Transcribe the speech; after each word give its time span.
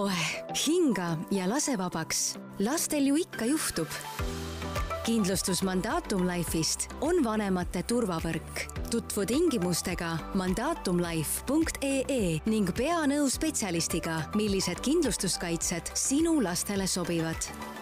oeh, 0.00 0.44
hinga 0.66 1.16
ja 1.30 1.48
lase 1.48 1.78
vabaks. 1.78 2.38
lastel 2.58 3.06
ju 3.06 3.16
ikka 3.16 3.44
juhtub. 3.44 3.88
kindlustus 5.04 5.62
Mandatum 5.62 6.28
Life'ist 6.28 6.88
on 7.00 7.24
vanemate 7.24 7.82
turvavõrk. 7.82 8.60
tutvu 8.90 9.26
tingimustega 9.26 10.18
mandatumlife.ee 10.34 12.40
ning 12.46 12.70
pea 12.76 13.06
nõu 13.06 13.30
spetsialistiga, 13.30 14.22
millised 14.34 14.80
kindlustuskaitsed 14.80 15.82
sinu 15.94 16.42
lastele 16.42 16.86
sobivad 16.86 17.79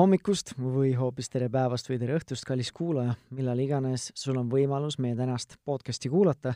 hommikust 0.00 0.54
või 0.56 0.94
hoopis 0.96 1.28
tere 1.28 1.50
päevast 1.52 1.90
või 1.90 1.98
tere 2.00 2.14
õhtust, 2.16 2.46
kallis 2.48 2.70
kuulaja, 2.72 3.12
millal 3.36 3.58
iganes 3.60 4.06
sul 4.16 4.38
on 4.40 4.48
võimalus 4.48 4.96
meie 5.02 5.16
tänast 5.18 5.58
podcasti 5.64 6.08
kuulata. 6.08 6.54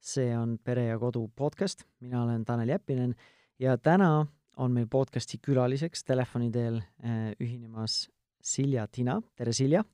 see 0.00 0.36
on 0.36 0.58
Pere 0.58 0.84
ja 0.84 0.98
Kodu 0.98 1.28
podcast, 1.36 1.82
mina 2.00 2.22
olen 2.22 2.44
Tanel 2.44 2.68
Jeppinen 2.68 3.14
ja 3.58 3.76
täna 3.78 4.26
on 4.56 4.72
meil 4.72 4.86
podcasti 4.86 5.38
külaliseks 5.38 6.04
telefoni 6.04 6.50
teel 6.50 6.76
äh, 6.76 7.32
ühinemas 7.40 8.10
Silja 8.42 8.86
Tina, 8.86 9.20
tere 9.34 9.52
Silja! 9.52 9.84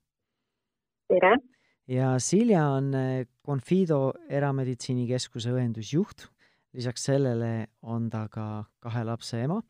tere! 1.08 1.38
ja 1.86 2.18
Silja 2.18 2.66
on 2.66 2.94
äh, 2.94 3.26
Confido 3.46 4.12
erameditsiinikeskuse 4.28 5.52
õendusjuht, 5.52 6.28
lisaks 6.72 7.04
sellele 7.04 7.66
on 7.82 8.10
ta 8.10 8.28
ka 8.28 8.64
kahe 8.78 9.04
lapse 9.04 9.40
ema 9.40 9.62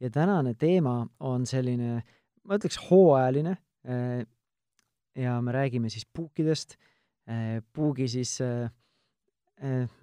ja 0.00 0.10
tänane 0.10 0.54
teema 0.54 1.06
on 1.20 1.46
selline 1.46 2.02
ma 2.46 2.58
ütleks 2.58 2.78
hooajaline. 2.88 3.56
Äh, 3.86 4.24
ja 5.16 5.38
me 5.40 5.54
räägime 5.54 5.90
siis 5.92 6.06
puukidest, 6.12 6.76
äh, 7.30 7.60
puugi 7.72 8.08
siis 8.10 8.36
äh, 8.44 8.68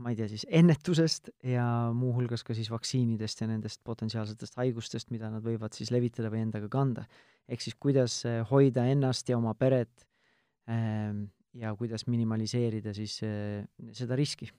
ma 0.02 0.09
ei 0.09 0.17
tea, 0.17 0.30
siis 0.31 0.47
ennetusest 0.49 1.30
ja 1.45 1.66
muuhulgas 1.94 2.41
ka 2.45 2.55
siis 2.58 2.71
vaktsiinidest 2.73 3.44
ja 3.44 3.49
nendest 3.52 3.83
potentsiaalsetest 3.86 4.58
haigustest, 4.58 5.11
mida 5.14 5.30
nad 5.30 5.45
võivad 5.45 5.75
siis 5.77 5.91
levitada 5.94 6.31
või 6.33 6.41
endaga 6.47 6.71
kanda. 6.73 7.05
ehk 7.47 7.61
siis 7.61 7.75
kuidas 7.75 8.23
hoida 8.49 8.88
ennast 8.89 9.30
ja 9.30 9.38
oma 9.38 9.53
peret 9.53 10.08
ähm, 10.66 11.27
ja 11.53 11.75
kuidas 11.77 12.08
minimaliseerida 12.08 12.95
siis 12.97 13.19
seda 13.94 14.16
riski. 14.17 14.49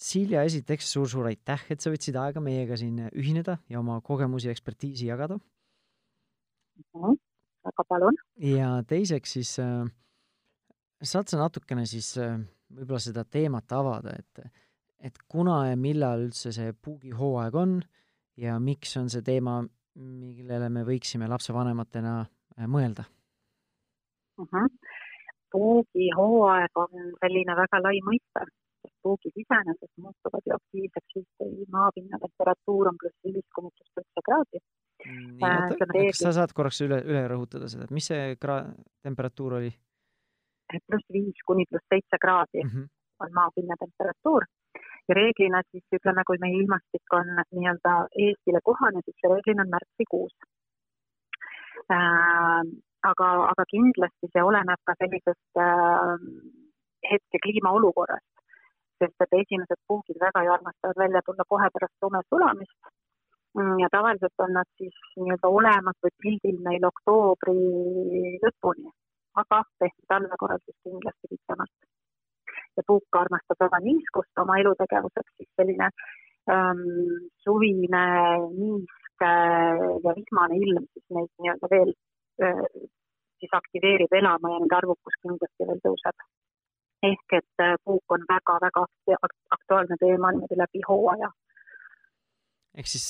Silja, 0.00 0.44
esiteks 0.46 0.92
suur-suur 0.92 1.26
aitäh, 1.28 1.64
et 1.70 1.82
sa 1.82 1.90
võtsid 1.90 2.16
aega 2.16 2.40
meiega 2.40 2.76
siin 2.78 3.08
ühineda 3.10 3.58
ja 3.68 3.80
oma 3.80 3.98
kogemusi 4.06 4.48
ja 4.48 4.54
ekspertiisi 4.54 5.10
jagada 5.10 5.40
Mhm. 6.80 7.18
väga 7.64 7.84
palun. 7.88 8.16
ja 8.36 8.70
teiseks 8.88 9.32
siis 9.38 9.58
äh, 9.58 9.84
saad 11.02 11.28
sa 11.28 11.40
natukene 11.40 11.86
siis 11.86 12.12
äh, 12.18 12.38
võib-olla 12.70 13.02
seda 13.02 13.24
teemat 13.24 13.72
avada, 13.72 14.14
et, 14.18 14.52
et 15.00 15.18
kuna 15.28 15.64
ja 15.70 15.76
millal 15.76 16.26
üldse 16.28 16.52
see 16.54 16.72
puugihooaeg 16.72 17.54
on 17.54 17.80
ja 18.40 18.58
miks 18.62 18.96
on 19.00 19.10
see 19.12 19.24
teema, 19.26 19.60
millele 20.00 20.70
me 20.72 20.84
võiksime 20.86 21.28
lapsevanematena 21.28 22.14
äh, 22.22 22.66
mõelda 22.66 23.04
uh? 23.06 24.44
Mhm. 24.44 24.48
-huh. 24.56 24.96
puugihooaeg 25.52 26.84
on 26.84 27.12
selline 27.20 27.56
väga 27.56 27.82
lai 27.82 27.98
mõiste, 28.06 28.46
puugid 29.02 29.36
iseenesest 29.42 29.94
muutuvad 30.04 30.46
ju 30.46 30.56
aktiivseks 30.56 31.14
siis, 31.14 31.26
kui 31.38 31.66
maapinna 31.76 32.20
temperatuur 32.26 32.92
on 32.92 33.00
pluss 33.00 33.18
viis 33.26 33.46
kuni 33.56 33.72
pluss 33.76 33.92
seitse 33.96 34.24
kraadi 34.28 34.60
nii, 34.60 35.40
oota, 35.40 35.88
kas 35.92 36.22
sa 36.22 36.32
saad 36.40 36.54
korraks 36.56 36.80
üle, 36.86 37.00
üle 37.08 37.22
rõhutada 37.32 37.68
seda, 37.72 37.86
et 37.88 37.94
mis 37.96 38.08
see 38.12 38.36
gra-, 38.42 38.66
temperatuur 39.06 39.58
oli? 39.60 39.72
pluss 40.86 41.06
viis 41.12 41.44
kuni 41.46 41.66
pluss 41.70 41.86
seitse 41.92 42.20
kraadi 42.22 42.64
mm 42.64 42.70
-hmm. 42.70 42.88
on 43.24 43.36
maapinna 43.38 43.76
temperatuur 43.80 44.46
ja 45.08 45.14
reeglina 45.14 45.62
siis 45.70 45.98
ütleme, 45.98 46.22
kui 46.26 46.38
meie 46.44 46.60
ilmastik 46.62 47.16
on 47.18 47.34
nii-öelda 47.56 47.94
Eestile 48.26 48.60
kohane, 48.64 49.02
siis 49.04 49.16
see 49.20 49.32
reeglina 49.32 49.66
on 49.66 49.74
märtsikuus 49.74 50.34
äh,. 51.96 52.62
aga, 53.10 53.28
aga 53.52 53.64
kindlasti 53.74 54.28
see 54.32 54.42
oleneb 54.50 54.80
ka 54.86 54.94
sellisest 55.02 55.62
äh, 55.66 56.16
hetke 57.10 57.38
kliimaolukorrast, 57.44 58.29
sest 59.00 59.26
et 59.26 59.38
esimesed 59.42 59.80
puugid 59.88 60.18
väga 60.26 60.44
ju 60.46 60.52
armastavad 60.56 61.04
välja 61.04 61.22
tulla 61.26 61.44
kohe 61.48 61.68
pärast 61.74 62.06
lume 62.06 62.20
sulamist 62.28 62.92
Mm, 63.58 63.78
ja 63.82 63.88
tavaliselt 63.90 64.38
on 64.38 64.52
nad 64.52 64.68
siis 64.78 64.96
nii-öelda 65.18 65.48
olemas 65.58 65.96
või 66.04 66.12
pildil 66.22 66.58
meil 66.66 66.84
oktoobri 66.86 67.54
lõpuni, 68.44 68.92
aga 69.42 69.58
pehme 69.82 70.06
talve 70.12 70.38
korral 70.42 70.60
siis 70.64 70.76
kindlasti 70.86 71.30
pikemalt. 71.32 71.88
ja 72.76 72.82
puuk 72.86 73.18
armastab 73.22 73.58
väga 73.64 73.80
niiskust 73.86 74.42
oma 74.42 74.58
elutegevuseks, 74.62 75.32
siis 75.36 75.50
selline 75.58 75.88
ähm, 76.54 76.84
suvine 77.42 78.04
niisk 78.54 79.24
ja 80.04 80.14
vihmane 80.20 80.60
ilm 80.62 80.86
siis 80.92 81.06
neid 81.16 81.30
nii-öelda 81.42 81.72
veel 81.74 81.90
äh, 82.46 82.62
siis 83.40 83.58
aktiveerib 83.62 84.14
elama 84.20 84.54
ja 84.54 84.62
nende 84.62 84.78
arvukus 84.78 85.18
kindlasti 85.26 85.66
veel 85.72 85.82
tõuseb. 85.88 86.22
Ehk 87.06 87.38
et 87.38 87.62
äh, 87.64 87.76
puuk 87.84 88.16
on 88.16 88.26
väga-väga 88.28 88.84
aktuaalne 89.56 89.96
teema 90.00 90.32
niimoodi 90.34 90.58
läbi 90.60 90.82
hooaja 90.88 91.30
ehk 92.78 92.90
siis 92.90 93.06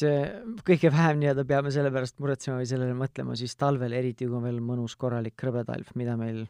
kõige 0.67 0.93
vähem 0.95 1.21
nii-öelda 1.21 1.45
peame 1.49 1.73
selle 1.75 1.93
pärast 1.93 2.21
muretsema 2.23 2.61
või 2.61 2.71
sellele 2.71 2.95
mõtlema 2.97 3.37
siis 3.37 3.57
talvel, 3.61 3.93
eriti 3.97 4.29
kui 4.29 4.39
on 4.39 4.47
veel 4.47 4.63
mõnus 4.65 4.97
korralik 5.01 5.37
krõbetalv, 5.41 5.93
mida 6.01 6.17
meil 6.21 6.47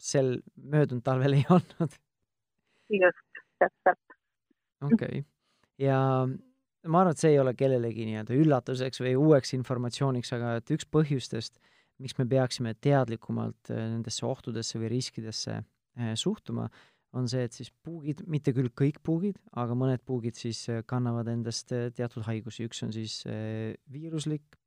sel 0.00 0.38
möödunud 0.56 1.04
talvel 1.04 1.36
ei 1.38 1.44
olnud. 1.56 1.98
just, 3.02 3.44
täpselt. 3.60 4.18
okei 4.82 4.96
okay., 4.96 5.22
ja 5.82 5.98
ma 6.24 7.00
arvan, 7.00 7.12
et 7.12 7.20
see 7.20 7.34
ei 7.34 7.42
ole 7.42 7.54
kellelegi 7.58 8.08
nii-öelda 8.08 8.36
üllatuseks 8.38 9.02
või 9.04 9.14
uueks 9.20 9.54
informatsiooniks, 9.56 10.32
aga 10.36 10.56
et 10.60 10.74
üks 10.74 10.88
põhjustest, 10.92 11.60
miks 12.00 12.16
me 12.18 12.26
peaksime 12.28 12.74
teadlikumalt 12.80 13.72
äh, 13.72 13.86
nendesse 13.92 14.26
ohtudesse 14.28 14.80
või 14.80 14.92
riskidesse 14.96 15.58
äh, 15.60 15.64
suhtuma, 16.18 16.68
on 17.14 17.28
see, 17.30 17.44
et 17.46 17.54
siis 17.54 17.70
puugid, 17.84 18.24
mitte 18.30 18.52
küll 18.54 18.70
kõik 18.74 18.98
puugid, 19.06 19.38
aga 19.60 19.76
mõned 19.78 20.02
puugid 20.06 20.38
siis 20.38 20.64
äh, 20.72 20.82
kannavad 20.90 21.30
endast 21.30 21.70
äh, 21.74 21.88
teatud 21.94 22.26
haigusi, 22.26 22.66
üks 22.68 22.82
on 22.86 22.94
siis 22.94 23.20
äh, 23.30 23.74
viiruslik 23.92 24.58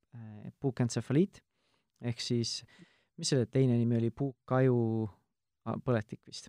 puukentsefaliit. 0.64 1.44
Ehk 2.10 2.22
siis, 2.24 2.64
mis 3.20 3.30
selle 3.30 3.46
teine 3.52 3.76
nimi 3.78 4.00
oli, 4.00 4.08
puukkaju 4.10 4.78
põletik 5.86 6.24
vist? 6.26 6.48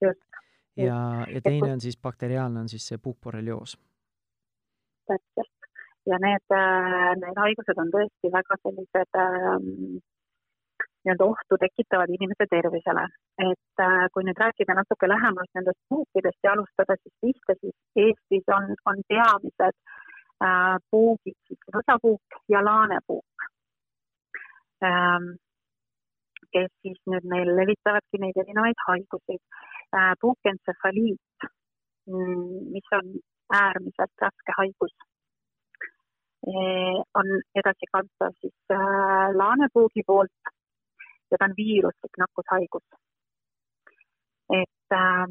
ja, 0.00 0.96
ja 1.28 1.42
teine 1.44 1.74
on 1.74 1.82
siis 1.82 1.98
bakteriaalne, 2.00 2.62
on 2.62 2.70
siis 2.72 2.86
see 2.88 3.00
puukborrelioos. 3.02 3.74
täpselt. 5.10 5.68
Ja 6.08 6.16
need, 6.22 6.54
need 7.20 7.42
haigused 7.42 7.78
on 7.84 7.92
tõesti 7.92 8.32
väga 8.32 8.58
sellised 8.62 9.20
ähm, 9.20 10.00
nii-öelda 11.04 11.24
ohtu 11.32 11.58
tekitavad 11.64 12.10
inimese 12.16 12.46
tervisele. 12.54 13.04
et 13.50 13.84
äh, 13.86 14.06
kui 14.12 14.24
nüüd 14.26 14.38
rääkida 14.44 14.74
natuke 14.78 15.08
lähemalt 15.08 15.52
nendest 15.54 15.80
puukidest 15.88 16.40
ja 16.44 16.52
alustada 16.52 16.96
siis 17.02 17.14
pihta, 17.20 17.54
siis 17.60 17.76
Eestis 18.04 18.46
on, 18.56 18.64
on 18.90 18.98
peamised 19.10 19.76
äh, 20.46 20.76
puugid 20.90 21.38
siis 21.48 21.62
võsapuuk 21.76 22.38
ja 22.54 22.64
laanepuuk 22.64 23.48
ähm,, 24.88 25.28
kes 26.54 26.70
siis 26.82 27.00
nüüd 27.10 27.26
meil 27.34 27.50
levitavadki 27.60 28.22
neid 28.24 28.38
erinevaid 28.44 28.86
haigusi 28.86 29.38
äh,. 29.96 30.14
puukentsefaliit, 30.20 31.48
mm, 32.06 32.72
mis 32.76 32.94
on 32.98 33.14
äärmiselt 33.62 34.26
raske 34.26 34.58
haigus 34.58 34.94
äh, 36.46 36.98
on 37.20 37.28
edasikantav 37.60 38.34
siis 38.40 38.58
äh, 38.78 39.28
laanepuugi 39.42 40.02
poolt 40.06 40.52
ja 41.32 41.38
ta 41.38 41.48
on 41.48 41.56
viiruslik 41.62 42.20
nakkushaigus. 42.22 42.86
et 44.60 44.96
äh, 45.00 45.26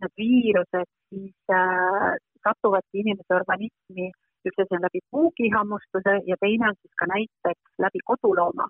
need 0.00 0.14
viirused 0.22 0.90
siis 1.10 1.54
äh, 1.60 2.16
satuvadki 2.44 3.02
inimese 3.02 3.34
organismi, 3.40 4.10
üks 4.48 4.60
asi 4.62 4.76
on 4.76 4.84
läbi 4.86 5.00
puugihammustuse 5.10 6.14
ja 6.30 6.36
teine 6.40 6.68
on 6.70 6.76
siis 6.80 6.94
ka 7.00 7.06
näiteks 7.14 7.72
läbi 7.84 8.00
kodulooma. 8.10 8.68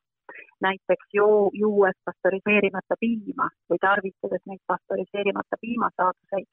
näiteks 0.67 1.07
joo, 1.19 1.51
juues 1.63 1.99
pastöriseerimata 2.05 2.95
piima 3.01 3.47
või 3.71 3.79
tarvitades 3.87 4.43
neid 4.47 4.63
pastöriseerimata 4.73 5.57
piimasaaduseid 5.61 6.49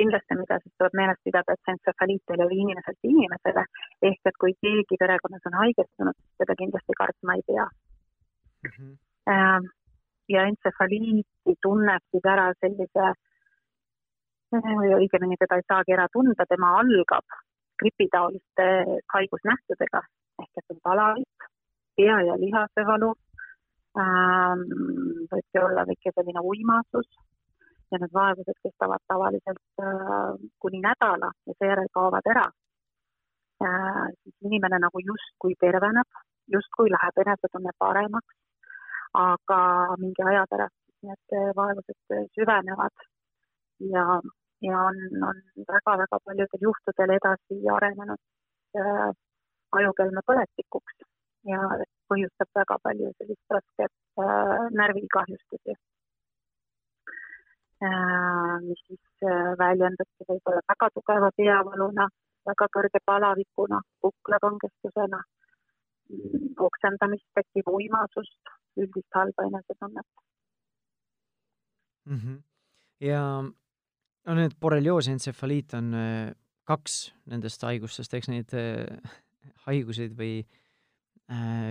kindlasti, 0.00 0.38
mida 0.38 0.58
siis 0.62 0.74
tuleb 0.78 0.96
meeles 0.98 1.20
pidada, 1.24 1.54
et 1.54 1.62
see 1.64 1.74
entsefaliit 1.76 2.32
ei 2.32 2.40
levi 2.40 2.58
inimeselt 2.64 3.08
inimesele, 3.08 3.64
ehk 4.10 4.30
et 4.30 4.38
kui 4.44 4.54
keegi 4.64 4.98
perekonnas 5.02 5.48
on 5.50 5.58
haigestunud, 5.62 6.18
seda 6.40 6.56
kindlasti 6.62 6.98
kartma 7.02 7.36
ei 7.38 7.44
pea 7.50 7.66
mm. 8.64 8.72
-hmm. 8.72 9.68
ja 10.34 10.46
entsefaliiti 10.52 11.56
tunneb 11.66 12.02
siis 12.10 12.30
ära 12.34 12.48
sellise 12.60 13.12
õigemini 15.00 15.36
teda 15.40 15.56
ei 15.56 15.68
saagi 15.68 15.96
ära 15.96 16.06
tunda, 16.12 16.46
tema 16.48 16.76
algab 16.80 17.26
gripitaoliste 17.82 18.66
haigusnähtudega 19.14 20.02
ehk 20.42 20.58
et 20.58 20.74
on 20.74 20.80
palavik, 20.82 21.46
pea 21.96 22.20
ja 22.28 22.36
lihasevalu 22.44 23.10
ähm,, 24.02 24.64
võibki 25.32 25.62
olla 25.64 25.86
väike 25.90 26.12
selline 26.14 26.40
uimasus 26.52 27.08
ja 27.92 28.00
need 28.00 28.14
vaevused 28.18 28.58
kestavad 28.64 29.02
tavaliselt 29.12 29.82
äh, 29.86 30.28
kuni 30.64 30.80
nädala 30.88 31.32
ja 31.46 31.56
seejärel 31.58 31.90
kaovad 31.98 32.28
ära 32.34 32.46
äh,. 33.64 34.06
siis 34.22 34.36
inimene 34.48 34.78
nagu 34.84 34.98
justkui 35.10 35.54
terveneb, 35.64 36.10
justkui 36.56 36.90
läheb 36.96 37.24
enesetunne 37.24 37.72
paremaks, 37.78 38.34
aga 39.24 39.60
mingi 40.04 40.22
aja 40.30 40.44
pärast 40.50 40.78
need 41.08 41.36
vaevused 41.58 42.16
süvenevad 42.34 43.06
ja, 43.94 44.06
ja 44.68 44.82
on, 44.88 44.98
on 45.28 45.42
väga-väga 45.72 46.18
paljudel 46.24 46.66
juhtudel 46.68 47.16
edasi 47.18 47.58
arenenud 47.76 48.22
äh, 48.82 49.08
ajukelme 49.78 50.22
põletikuks 50.30 51.04
ja 51.52 51.60
põhjustab 52.10 52.60
väga 52.60 52.78
palju 52.86 53.10
sellist 53.18 53.56
rasket 53.56 53.92
äh, 54.24 54.68
närvikahjustusi 54.80 55.74
äh,, 55.76 55.82
mis 57.82 58.82
siis 58.86 59.24
äh, 59.26 59.52
väljendubki 59.58 60.26
võib-olla 60.28 60.62
väga 60.70 60.88
tugeva 60.94 61.30
peavaluna, 61.36 62.08
väga 62.46 62.68
kõrge 62.76 63.00
palavikuna, 63.06 63.80
kuklakangestusena, 64.04 65.22
oksendamist, 66.68 67.26
tekib 67.34 67.70
uimasust, 67.72 68.54
üldist 68.76 69.18
halba 69.18 69.48
enesetunnet 69.48 70.06
mm. 72.06 72.18
-hmm. 72.18 72.38
ja 73.00 73.42
no 74.26 74.34
need 74.34 74.56
borrelioosi 74.60 75.10
entsefaliit 75.10 75.74
on 75.74 75.94
äh, 75.94 76.32
kaks 76.64 77.14
nendest 77.26 77.62
haigustest, 77.62 78.14
eks 78.14 78.28
neid 78.28 78.54
äh, 78.54 79.14
haiguseid 79.66 80.14
või 80.18 80.40
äh, 80.40 80.61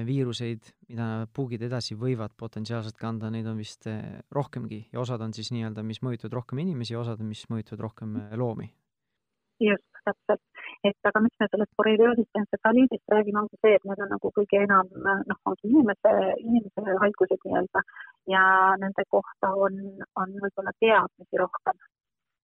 viiruseid, 0.07 0.69
mida 0.89 1.07
puugid 1.35 1.61
edasi 1.67 1.95
võivad 1.99 2.33
potentsiaalselt 2.39 2.97
kanda, 2.99 3.29
neid 3.33 3.47
on 3.49 3.59
vist 3.59 3.87
äh, 3.89 4.21
rohkemgi 4.33 4.85
ja 4.93 5.01
osad 5.03 5.21
on 5.21 5.33
siis 5.37 5.51
nii-öelda, 5.53 5.83
mis 5.85 6.01
mõjutavad 6.05 6.37
rohkem 6.39 6.61
inimesi 6.63 6.95
ja 6.95 7.01
osad, 7.01 7.21
mis 7.25 7.43
mõjutavad 7.51 7.83
rohkem 7.87 8.15
äh, 8.21 8.33
loomi. 8.39 8.71
just, 9.61 9.85
täpselt. 10.07 10.41
et 10.87 11.09
aga 11.09 11.21
miks 11.21 11.37
me 11.39 11.47
sellest 11.51 11.73
borrelioosist 11.77 12.31
ja 12.33 12.41
entsefaliidist 12.41 13.13
räägime, 13.13 13.43
ongi 13.43 13.59
see, 13.61 13.75
et 13.77 13.85
need 13.85 14.01
on 14.05 14.11
nagu 14.15 14.33
kõige 14.39 14.63
enam 14.65 14.89
noh, 15.03 15.39
ongi 15.51 15.69
inimese, 15.69 16.13
inimese 16.41 16.97
haigused 17.05 17.45
nii-öelda 17.45 17.85
ja 18.33 18.43
nende 18.81 19.05
kohta 19.09 19.53
on, 19.67 19.77
on 20.17 20.37
võib-olla 20.45 20.73
teadmisi 20.79 21.43
rohkem 21.45 21.77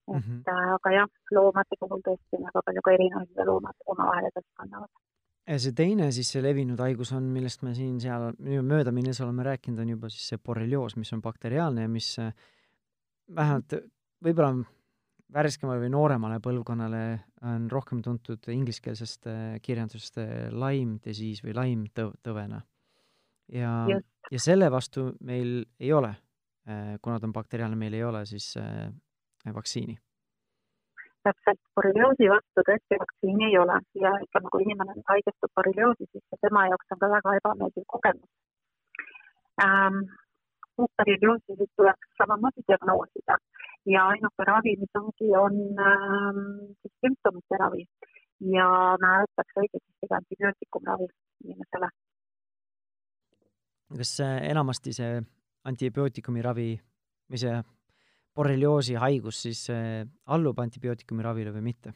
et 0.08 0.14
mm 0.16 0.22
-hmm. 0.24 0.74
aga 0.78 0.92
jah, 0.92 1.10
loomade 1.36 1.76
puhul 1.80 2.02
tõesti 2.06 2.40
väga 2.46 2.62
palju 2.66 2.82
ka 2.84 2.92
erinevaid, 2.96 3.30
mida 3.30 3.46
loomad 3.50 3.88
omavahel 3.94 4.30
edasi 4.30 4.52
kannavad 4.56 4.92
see 5.56 5.74
teine 5.76 6.10
siis 6.12 6.30
see 6.34 6.44
levinud 6.44 6.80
haigus 6.84 7.14
on, 7.16 7.28
millest 7.32 7.64
me 7.64 7.74
siin-seal 7.76 8.34
möödaminnes 8.68 9.20
oleme 9.24 9.46
rääkinud, 9.48 9.80
on 9.84 9.94
juba 9.94 10.10
siis 10.12 10.34
see 10.34 10.42
borrelioos, 10.44 10.98
mis 11.00 11.14
on 11.16 11.22
bakteriaalne 11.24 11.86
ja 11.86 11.92
mis 11.92 12.10
äh, 12.20 12.34
vähemalt 13.36 13.78
võib-olla 14.24 14.66
värskemale 15.34 15.84
või 15.84 15.92
nooremale 15.92 16.40
põlvkonnale 16.44 17.04
on 17.48 17.68
rohkem 17.72 18.02
tuntud 18.04 18.48
ingliskeelsest 18.52 19.30
äh, 19.32 19.46
kirjandusest 19.64 20.20
äh, 20.24 20.34
Lyme 20.52 21.00
disease 21.04 21.46
või 21.46 21.56
Lyme 21.56 21.92
tõv-, 21.96 22.16
tõvena. 22.28 22.62
ja, 23.54 23.72
ja 24.32 24.42
selle 24.44 24.72
vastu 24.72 25.14
meil 25.24 25.62
ei 25.80 25.94
ole, 25.96 26.12
kuna 27.00 27.16
ta 27.16 27.30
on 27.30 27.32
bakteriaalne, 27.32 27.80
meil 27.80 27.94
ei 27.96 28.04
ole 28.04 28.26
siis 28.28 28.50
vaktsiini 29.56 29.96
täpselt 31.28 31.62
borrelioosi 31.76 32.30
vastu 32.34 32.64
tõesti 32.70 33.00
vaktsiini 33.04 33.50
ei 33.50 33.58
ole 33.64 33.80
ja 34.04 34.14
ütleme, 34.26 34.52
kui 34.54 34.66
inimene 34.66 34.96
nüüd 34.98 35.12
haigestub 35.14 35.52
borrelioosi, 35.60 36.10
siis 36.12 36.42
tema 36.46 36.68
jaoks 36.72 36.96
on 36.96 37.02
ka 37.04 37.12
väga 37.16 37.36
ebameeldiv 37.42 37.86
kogemus 37.96 38.32
ähm,. 39.66 40.02
borrelioosi 40.78 41.70
tuleks 41.78 42.10
samamoodi 42.22 42.64
diagnoosida 42.70 43.38
ja 43.94 44.08
ainuke 44.12 44.46
ravi, 44.52 44.76
mis 44.82 45.00
ongi, 45.00 45.30
on 45.46 45.56
ähm, 45.88 46.44
siis 46.82 46.94
sümptomite 47.06 47.58
ravi 47.64 47.88
ja 48.56 48.68
määratakse 49.02 49.64
õigesti 49.64 50.12
antibiootikumravi 50.20 51.08
inimesele. 51.46 51.90
kas 53.98 54.14
enamasti 54.52 54.94
see 54.94 55.22
antibiootikumi 55.72 56.42
ravi 56.46 56.70
või 57.32 57.42
see 57.42 57.56
borrelioosi 58.38 58.98
haigus 59.02 59.42
siis 59.48 59.66
äh, 59.74 60.06
allub 60.36 60.60
antibiootikumi 60.62 61.26
ravile 61.26 61.54
või 61.56 61.70
mitte? 61.72 61.94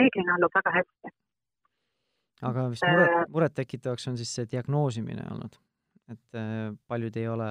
reeglina 0.00 0.36
allub 0.38 0.54
väga 0.56 0.72
hästi. 0.78 1.10
aga 2.50 2.68
vist 2.72 2.86
muret, 2.88 3.16
äh, 3.16 3.26
murettekitavaks 3.34 4.08
on 4.10 4.20
siis 4.20 4.32
see 4.34 4.48
diagnoosimine 4.50 5.26
olnud, 5.34 5.58
et 6.14 6.38
äh, 6.40 6.70
paljud 6.88 7.18
ei 7.20 7.28
ole 7.28 7.50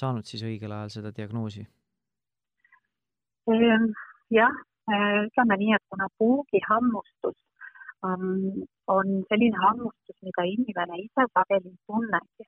saanud 0.00 0.26
siis 0.26 0.42
õigel 0.46 0.74
ajal 0.76 0.96
seda 0.98 1.14
diagnoosi? 1.14 1.66
Jah, 4.30 4.58
ütleme 4.90 5.56
nii, 5.58 5.72
et 5.74 5.82
kuna 5.90 6.06
puugihammustus 6.20 7.38
um, 8.06 8.60
on 8.86 9.16
selline 9.32 9.58
hammustus, 9.64 10.18
mida 10.22 10.44
inimene 10.46 11.00
ise 11.02 11.26
sageli 11.32 11.72
ei 11.72 11.80
tunnegi 11.90 12.46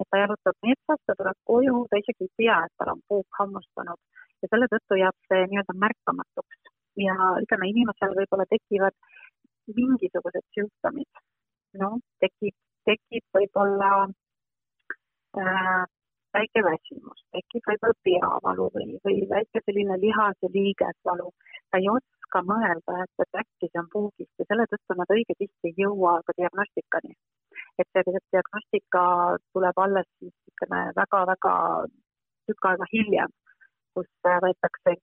et 0.00 0.08
ta 0.10 0.22
jalutab 0.22 0.56
metsas, 0.66 1.00
ta 1.06 1.16
tuleb 1.18 1.38
koju, 1.50 1.84
ta 1.90 2.00
isegi 2.02 2.26
ei 2.26 2.34
tea, 2.40 2.58
et 2.66 2.74
tal 2.78 2.94
on 2.94 3.02
puuk 3.10 3.40
hammustunud 3.40 4.00
ja 4.42 4.50
selle 4.52 4.68
tõttu 4.72 4.98
jääb 5.00 5.16
see 5.30 5.46
nii-öelda 5.50 5.74
märkamatuks 5.84 6.72
ja 7.02 7.14
ütleme, 7.42 7.70
inimesel 7.72 8.14
võib-olla 8.18 8.46
tekivad 8.50 8.96
mingisugused 9.78 10.46
sümptomid. 10.56 11.22
noh, 11.80 11.98
tekib, 12.22 12.54
tekib 12.88 13.24
võib-olla 13.36 13.90
äh, 15.36 15.82
väike 16.36 16.62
väsimus, 16.66 17.20
tekib 17.36 17.66
võib-olla 17.70 17.98
peavalu 18.08 18.68
või, 18.76 18.86
või 19.04 19.18
väike 19.34 19.62
selline 19.64 19.98
lihas- 20.04 20.42
ja 20.42 20.50
liigesvalu. 20.54 21.28
ta 21.70 21.82
ei 21.82 21.90
oska 21.92 22.42
mõelda, 22.52 23.02
et, 23.04 23.14
et 23.24 23.42
äkki 23.42 23.68
see 23.68 23.82
on 23.82 23.90
puugist 23.92 24.34
ja 24.38 24.48
selle 24.48 24.66
tõttu 24.72 24.98
nad 25.00 25.14
õige 25.18 25.36
tihti 25.38 25.70
ei 25.72 25.76
jõua 25.84 26.18
ka 26.26 26.36
diagnostikani 26.40 27.14
et 27.78 27.88
see 27.94 28.20
diagnostika 28.34 29.02
tuleb 29.52 29.82
alles 29.84 30.08
siis 30.18 30.34
ütleme 30.52 30.80
väga-väga 31.00 31.54
tükk 32.48 32.70
aega 32.70 32.88
hiljem, 32.92 33.32
kus 33.94 34.08
võetakse 34.24 34.96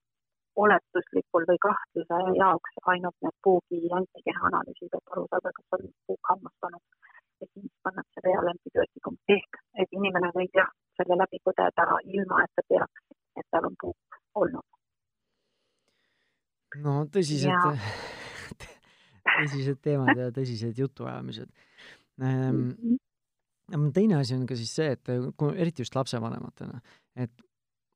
oletuslikul 0.64 1.48
või 1.50 1.60
kahtluse 1.68 2.20
jaoks 2.40 2.78
ainult 2.94 3.18
need 3.26 3.36
puugi 3.48 3.82
antikeha 4.00 4.48
analüüsid, 4.50 4.94
et 4.98 5.14
aru 5.16 5.26
saada, 5.32 5.52
kas 5.58 5.78
on 5.78 5.90
puuk 6.08 6.32
hammustunud 6.32 6.84
ja 7.42 7.48
siis 7.54 7.72
pannakse 7.84 8.24
peale 8.28 8.54
antibiootikum 8.54 9.18
ehk 9.36 9.60
et 9.84 9.98
inimene 10.00 10.32
võib 10.38 10.60
jah, 10.60 10.72
selle 10.98 11.18
läbi 11.22 11.42
põdeda 11.48 12.00
ilma, 12.18 12.44
et 12.46 12.54
ta 12.56 12.64
teaks, 12.72 13.04
et 13.40 13.48
tal 13.52 13.68
on 13.70 13.76
puuk 13.84 14.20
olnud. 14.42 14.66
no 16.86 16.96
tõsised, 17.12 17.84
tõsised 19.42 19.84
teemad 19.84 20.24
ja 20.24 20.32
tõsised 20.40 20.80
jutuajamised. 20.84 21.52
Teine 23.94 24.20
asi 24.20 24.36
on 24.36 24.46
ka 24.48 24.56
siis 24.56 24.72
see, 24.78 24.94
et 24.96 25.12
kui 25.38 25.58
eriti 25.60 25.84
just 25.84 25.96
lapsevanematena, 25.98 26.80
et 27.16 27.46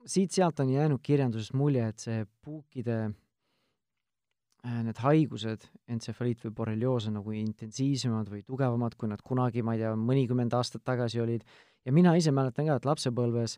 siit-sealt 0.09 0.59
on 0.63 0.69
jäänud 0.73 1.01
kirjandusest 1.03 1.53
mulje, 1.57 1.87
et 1.91 2.03
see 2.03 2.23
puukide 2.45 2.97
äh, 3.05 4.77
need 4.85 5.01
haigused, 5.03 5.65
entsefaliit 5.91 6.45
või 6.45 6.55
borrelioos 6.61 7.09
on 7.09 7.19
nagu 7.19 7.35
intensiivsemad 7.35 8.31
või 8.31 8.43
tugevamad, 8.47 8.95
kui 8.99 9.11
nad 9.11 9.23
kunagi, 9.25 9.63
ma 9.63 9.75
ei 9.75 9.83
tea, 9.83 9.95
mõnikümmend 9.99 10.55
aastat 10.55 10.85
tagasi 10.87 11.21
olid. 11.21 11.43
ja 11.85 11.93
mina 11.95 12.15
ise 12.17 12.31
mäletan 12.31 12.67
ka, 12.67 12.79
et 12.79 12.85
lapsepõlves 12.85 13.57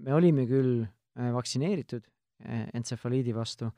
me 0.00 0.14
olime 0.14 0.46
küll 0.46 0.82
äh, 0.84 1.32
vaktsineeritud 1.34 2.04
äh, 2.04 2.68
entsefaliidi 2.74 3.34
vastu, 3.34 3.70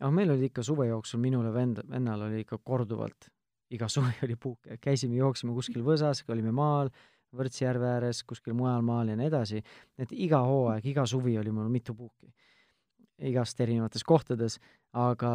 aga 0.00 0.10
meil 0.10 0.30
oli 0.30 0.48
ikka 0.50 0.62
suve 0.62 0.88
jooksul, 0.88 1.20
minul 1.20 1.44
ja 1.46 1.52
vend, 1.54 1.84
vennal 1.88 2.28
oli 2.28 2.44
ikka 2.44 2.58
korduvalt 2.64 3.30
iga 3.70 3.88
suvi 3.88 4.12
oli 4.26 4.36
puuk, 4.36 4.68
käisime, 4.82 5.16
jooksime 5.20 5.54
kuskil 5.56 5.84
võsas, 5.86 6.24
olime 6.28 6.52
maal, 6.54 6.92
Võrtsjärve 7.30 7.86
ääres, 7.86 8.24
kuskil 8.26 8.56
mujal 8.58 8.82
maal 8.82 9.12
ja 9.12 9.14
nii 9.14 9.28
edasi, 9.30 9.60
et 10.02 10.10
iga 10.10 10.40
hooaeg, 10.42 10.86
iga 10.90 11.04
suvi 11.06 11.36
oli 11.38 11.52
mul 11.54 11.68
mitu 11.70 11.94
puuki. 11.94 12.32
igast 13.20 13.60
erinevates 13.60 14.02
kohtades, 14.02 14.54
aga 14.96 15.30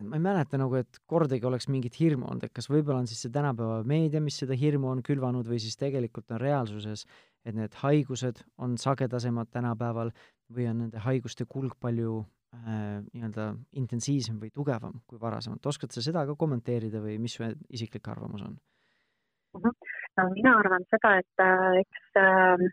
ma 0.00 0.16
ei 0.16 0.22
mäleta 0.24 0.58
nagu, 0.58 0.74
et 0.80 0.98
kordagi 1.06 1.44
oleks 1.46 1.68
mingit 1.68 1.98
hirmu 2.00 2.26
olnud, 2.26 2.46
et 2.48 2.52
kas 2.56 2.70
võib-olla 2.72 3.02
on 3.02 3.06
siis 3.06 3.20
see 3.22 3.32
tänapäeva 3.32 3.82
meedia, 3.84 4.20
mis 4.20 4.38
seda 4.40 4.56
hirmu 4.56 4.88
on 4.90 5.02
külvanud 5.04 5.46
või 5.46 5.60
siis 5.62 5.76
tegelikult 5.76 6.32
on 6.32 6.40
reaalsuses, 6.40 7.04
et 7.44 7.54
need 7.54 7.76
haigused 7.82 8.42
on 8.58 8.76
sagedasemad 8.80 9.52
tänapäeval 9.52 10.10
või 10.52 10.66
on 10.70 10.82
nende 10.84 11.04
haiguste 11.04 11.46
kulg 11.48 11.76
palju 11.80 12.24
äh, 12.54 13.02
nii-öelda 13.12 13.50
intensiivsem 13.80 14.40
või 14.42 14.52
tugevam 14.54 15.00
kui 15.06 15.20
varasemalt, 15.20 15.66
oskad 15.66 15.94
sa 15.94 16.04
seda 16.04 16.26
ka 16.28 16.38
kommenteerida 16.38 17.02
või 17.02 17.18
mis 17.22 17.36
su 17.38 17.46
isiklik 17.68 18.08
arvamus 18.12 18.46
on? 18.46 18.56
no 19.56 20.24
mina 20.34 20.58
arvan 20.60 20.84
seda, 20.92 21.16
et 21.22 21.44
äh, 21.44 21.78
eks 21.82 22.20
äh, 22.20 22.66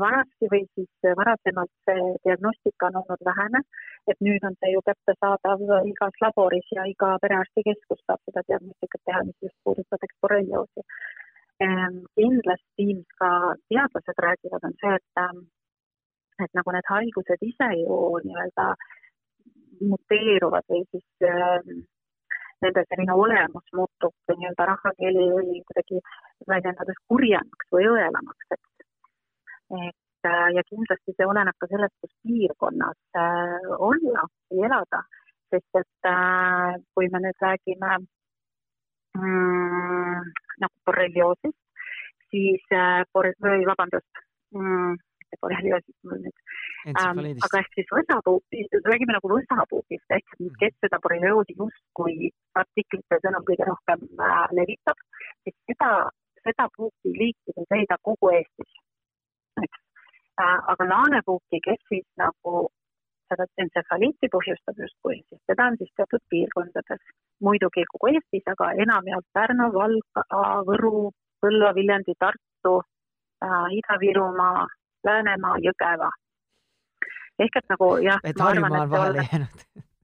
vanasti 0.00 0.48
või 0.52 0.62
siis 0.76 1.08
varasemalt 1.18 1.72
see 1.88 2.04
diagnostika 2.24 2.88
on 2.88 3.02
olnud 3.02 3.24
vähene, 3.28 3.60
et 4.08 4.20
nüüd 4.24 4.44
on 4.48 4.56
see 4.60 4.72
ju 4.72 4.80
kättesaadav 4.88 5.64
igas 5.90 6.16
laboris 6.24 6.70
ja 6.76 6.86
iga 6.88 7.14
perearstikeskus 7.24 8.00
saab 8.06 8.22
seda 8.24 8.44
diagnostikat 8.48 9.04
teha, 9.04 9.20
mis 9.28 9.36
just 9.44 9.58
puudutab 9.64 10.08
eksborrelioosi. 10.08 10.86
Ehm, 11.64 12.00
kindlasti, 12.18 12.86
mis 12.98 13.18
ka 13.20 13.30
teadlased 13.70 14.18
räägivad, 14.26 14.64
on 14.68 14.74
see, 14.80 14.94
et, 14.98 15.22
ähm, 15.22 15.44
et 16.44 16.52
nagu 16.58 16.72
need 16.74 16.88
haigused 16.90 17.44
ise 17.50 17.68
ju 17.80 17.98
nii-öelda 18.24 18.66
muteeruvad 19.80 20.66
või 20.70 20.84
siis 20.90 21.28
äh, 21.28 21.74
nende 22.64 22.84
selline 22.88 23.16
olemus 23.24 23.66
muutub 23.76 24.14
nii-öelda 24.30 24.68
rahvakeeli 24.70 25.26
või 25.34 25.60
kuidagi 25.68 26.00
väljendades 26.48 27.00
kurjemaks 27.10 27.72
või 27.74 27.90
õelamaks, 27.92 28.56
et 28.56 28.62
et 29.74 30.30
äh, 30.30 30.48
ja 30.56 30.62
kindlasti 30.68 31.14
see 31.16 31.26
oleneb 31.28 31.56
ka 31.60 31.68
sellest, 31.70 31.94
kus 32.00 32.12
piirkonnas 32.24 32.98
äh, 33.20 33.70
olla 33.88 34.26
või 34.50 34.66
elada, 34.68 35.02
sest 35.52 35.80
et 35.80 36.08
äh, 36.10 36.76
kui 36.94 37.08
me 37.12 37.20
nüüd 37.24 37.44
räägime 37.44 37.98
mm, 39.18 40.30
nagu 40.64 40.74
borrelioosist, 40.86 41.60
siis 42.30 42.64
bor-, 43.12 43.34
või 43.44 43.66
vabandust 43.68 44.24
mm,, 44.56 44.96
borrelioosist 45.42 45.98
mul 46.08 46.24
nüüd 46.24 46.44
ähm,, 46.92 47.20
aga 47.46 47.60
ehk 47.62 47.78
siis 47.78 47.90
võsapuukist, 47.96 48.78
räägime 48.90 49.16
nagu 49.16 49.32
võsapuugist, 49.32 50.06
ehk 50.18 50.36
mhm. 50.38 50.54
kes 50.60 50.76
seda 50.84 51.00
borrelioosi 51.04 51.56
justkui 51.58 52.30
artiklite 52.60 53.20
sõnul 53.24 53.46
kõige 53.48 53.68
rohkem 53.70 54.06
äh, 54.20 54.40
levitab, 54.60 55.04
siis 55.44 55.56
seda, 55.70 55.90
seda 56.42 56.68
puuki 56.76 57.14
liiki 57.18 57.56
võib 57.56 57.78
leida 57.78 58.00
kogu 58.02 58.34
Eestis 58.36 58.80
eks. 59.62 59.82
Äh, 60.42 60.58
aga 60.72 60.88
laanepuuki, 60.92 61.60
kes 61.66 61.82
siis 61.90 62.06
nagu 62.18 62.68
seda 63.30 63.46
entsefaliiti 63.64 64.28
põhjustab 64.34 64.80
justkui, 64.82 65.20
siis 65.28 65.40
seda 65.50 65.68
on 65.70 65.78
siis 65.80 65.92
teatud 65.96 66.22
piirkondades. 66.30 67.02
muidugi 67.46 67.84
kogu 67.92 68.10
Eestis, 68.12 68.44
aga 68.54 68.72
enamjaolt 68.84 69.26
Pärnu, 69.36 69.70
Valga, 69.78 70.24
Võru, 70.68 71.10
Põlva, 71.42 71.72
Viljandi, 71.78 72.14
Tartu 72.18 72.74
äh,, 72.80 73.66
Ida-Virumaa, 73.78 74.66
Läänemaa, 75.06 75.56
Jõgeva. 75.66 76.10
Ehk 77.38 77.62
et 77.62 77.74
nagu 77.74 77.96
jah. 78.04 78.20
et 78.24 78.40
Harjumaa 78.40 78.82
on 78.82 78.90
vahele 78.90 79.28
jäänud 79.32 79.66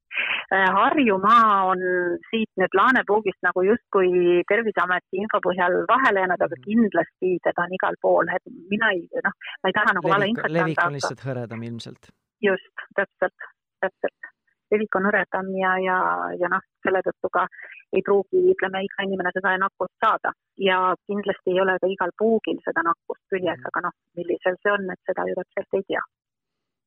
Äh, 0.54 0.70
Harjumaa 0.74 1.64
on 1.70 1.82
siit 2.30 2.50
nüüd 2.60 2.72
laanepuugist 2.78 3.38
nagu 3.46 3.62
justkui 3.62 4.40
Terviseameti 4.50 5.20
info 5.22 5.38
põhjal 5.44 5.76
vahele 5.90 6.24
jäänud, 6.24 6.42
aga 6.46 6.56
mhm. 6.58 6.64
kindlasti 6.66 7.36
teda 7.46 7.66
on 7.66 7.76
igal 7.78 7.98
pool, 8.02 8.32
et 8.34 8.50
mina 8.72 8.90
ei, 8.96 9.04
noh, 9.26 9.36
ma 9.62 9.70
ei 9.70 9.76
taha 9.78 9.94
nagu 9.98 10.12
valeinfot 10.14 10.48
anda. 10.48 10.58
levik 10.58 10.82
on 10.86 10.98
lihtsalt 10.98 11.24
hõredam 11.28 11.62
ilmselt. 11.68 12.10
just, 12.48 12.84
täpselt, 12.98 13.48
täpselt. 13.84 14.30
levik 14.74 14.98
on 14.98 15.06
hõredam 15.08 15.54
ja, 15.60 15.76
ja, 15.86 15.98
ja 16.42 16.50
noh, 16.50 16.66
selle 16.82 17.04
tõttu 17.06 17.30
ka 17.38 17.46
ei 17.94 18.02
pruugi, 18.06 18.42
ütleme, 18.54 18.82
iga 18.86 19.06
inimene 19.06 19.30
seda 19.36 19.54
nakkust 19.62 19.94
saada 20.02 20.34
ja 20.70 20.80
kindlasti 21.06 21.54
ei 21.54 21.62
ole 21.62 21.78
ka 21.82 21.94
igal 21.94 22.10
puugil 22.18 22.58
seda 22.66 22.82
nakkust 22.86 23.22
küljes 23.30 23.58
mm, 23.58 23.70
aga 23.70 23.86
noh, 23.86 23.94
millisel 24.18 24.58
see 24.62 24.74
on, 24.74 24.90
et 24.94 25.10
seda 25.10 25.30
ju 25.30 25.38
täpselt 25.38 25.78
ei 25.78 25.86
tea 25.94 26.02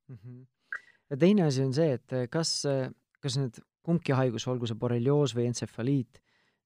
mm. 0.09 0.17
-hmm. 0.17 0.45
ja 1.09 1.17
teine 1.17 1.47
asi 1.47 1.63
on 1.63 1.73
see, 1.73 1.93
et 1.99 2.17
kas 2.31 2.63
kas 3.23 3.39
need 3.39 3.59
kumbki 3.87 4.15
haigus, 4.15 4.47
olgu 4.51 4.67
see 4.67 4.79
borrelioos 4.79 5.35
või 5.37 5.47
entsefaliit, 5.49 6.19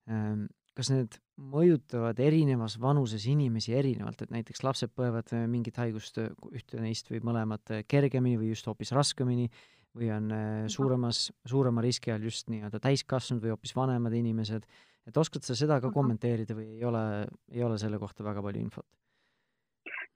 ähm, 0.10 0.48
kas 0.78 0.92
need 0.94 1.18
mõjutavad 1.38 2.20
erinevas 2.22 2.78
vanuses 2.82 3.26
inimesi 3.30 3.74
erinevalt, 3.78 4.22
et 4.22 4.34
näiteks 4.34 4.62
lapsed 4.66 4.94
põevad 4.98 5.34
äh, 5.34 5.46
mingit 5.50 5.78
haigust, 5.82 6.20
äh, 6.22 6.34
ühte 6.54 6.82
neist 6.82 7.10
või 7.14 7.24
mõlemat 7.26 7.74
äh, 7.74 7.84
kergemini 7.90 8.38
või 8.42 8.52
just 8.54 8.70
hoopis 8.70 8.94
raskemini, 8.98 9.50
või 9.98 10.12
on 10.14 10.28
suuremas, 10.70 11.24
suurema 11.50 11.82
riski 11.82 12.12
all 12.14 12.22
just 12.22 12.52
nii-öelda 12.54 12.78
täiskasvanud 12.84 13.42
või 13.42 13.56
hoopis 13.56 13.72
vanemad 13.74 14.14
inimesed, 14.14 14.68
et 15.10 15.18
oskad 15.18 15.42
sa 15.48 15.56
seda 15.58 15.80
ka 15.82 15.90
kommenteerida 15.90 16.54
või 16.54 16.68
ei 16.76 16.86
ole, 16.86 17.02
ei 17.50 17.64
ole 17.66 17.80
selle 17.82 17.98
kohta 17.98 18.26
väga 18.28 18.44
palju 18.46 18.62
infot? 18.62 18.86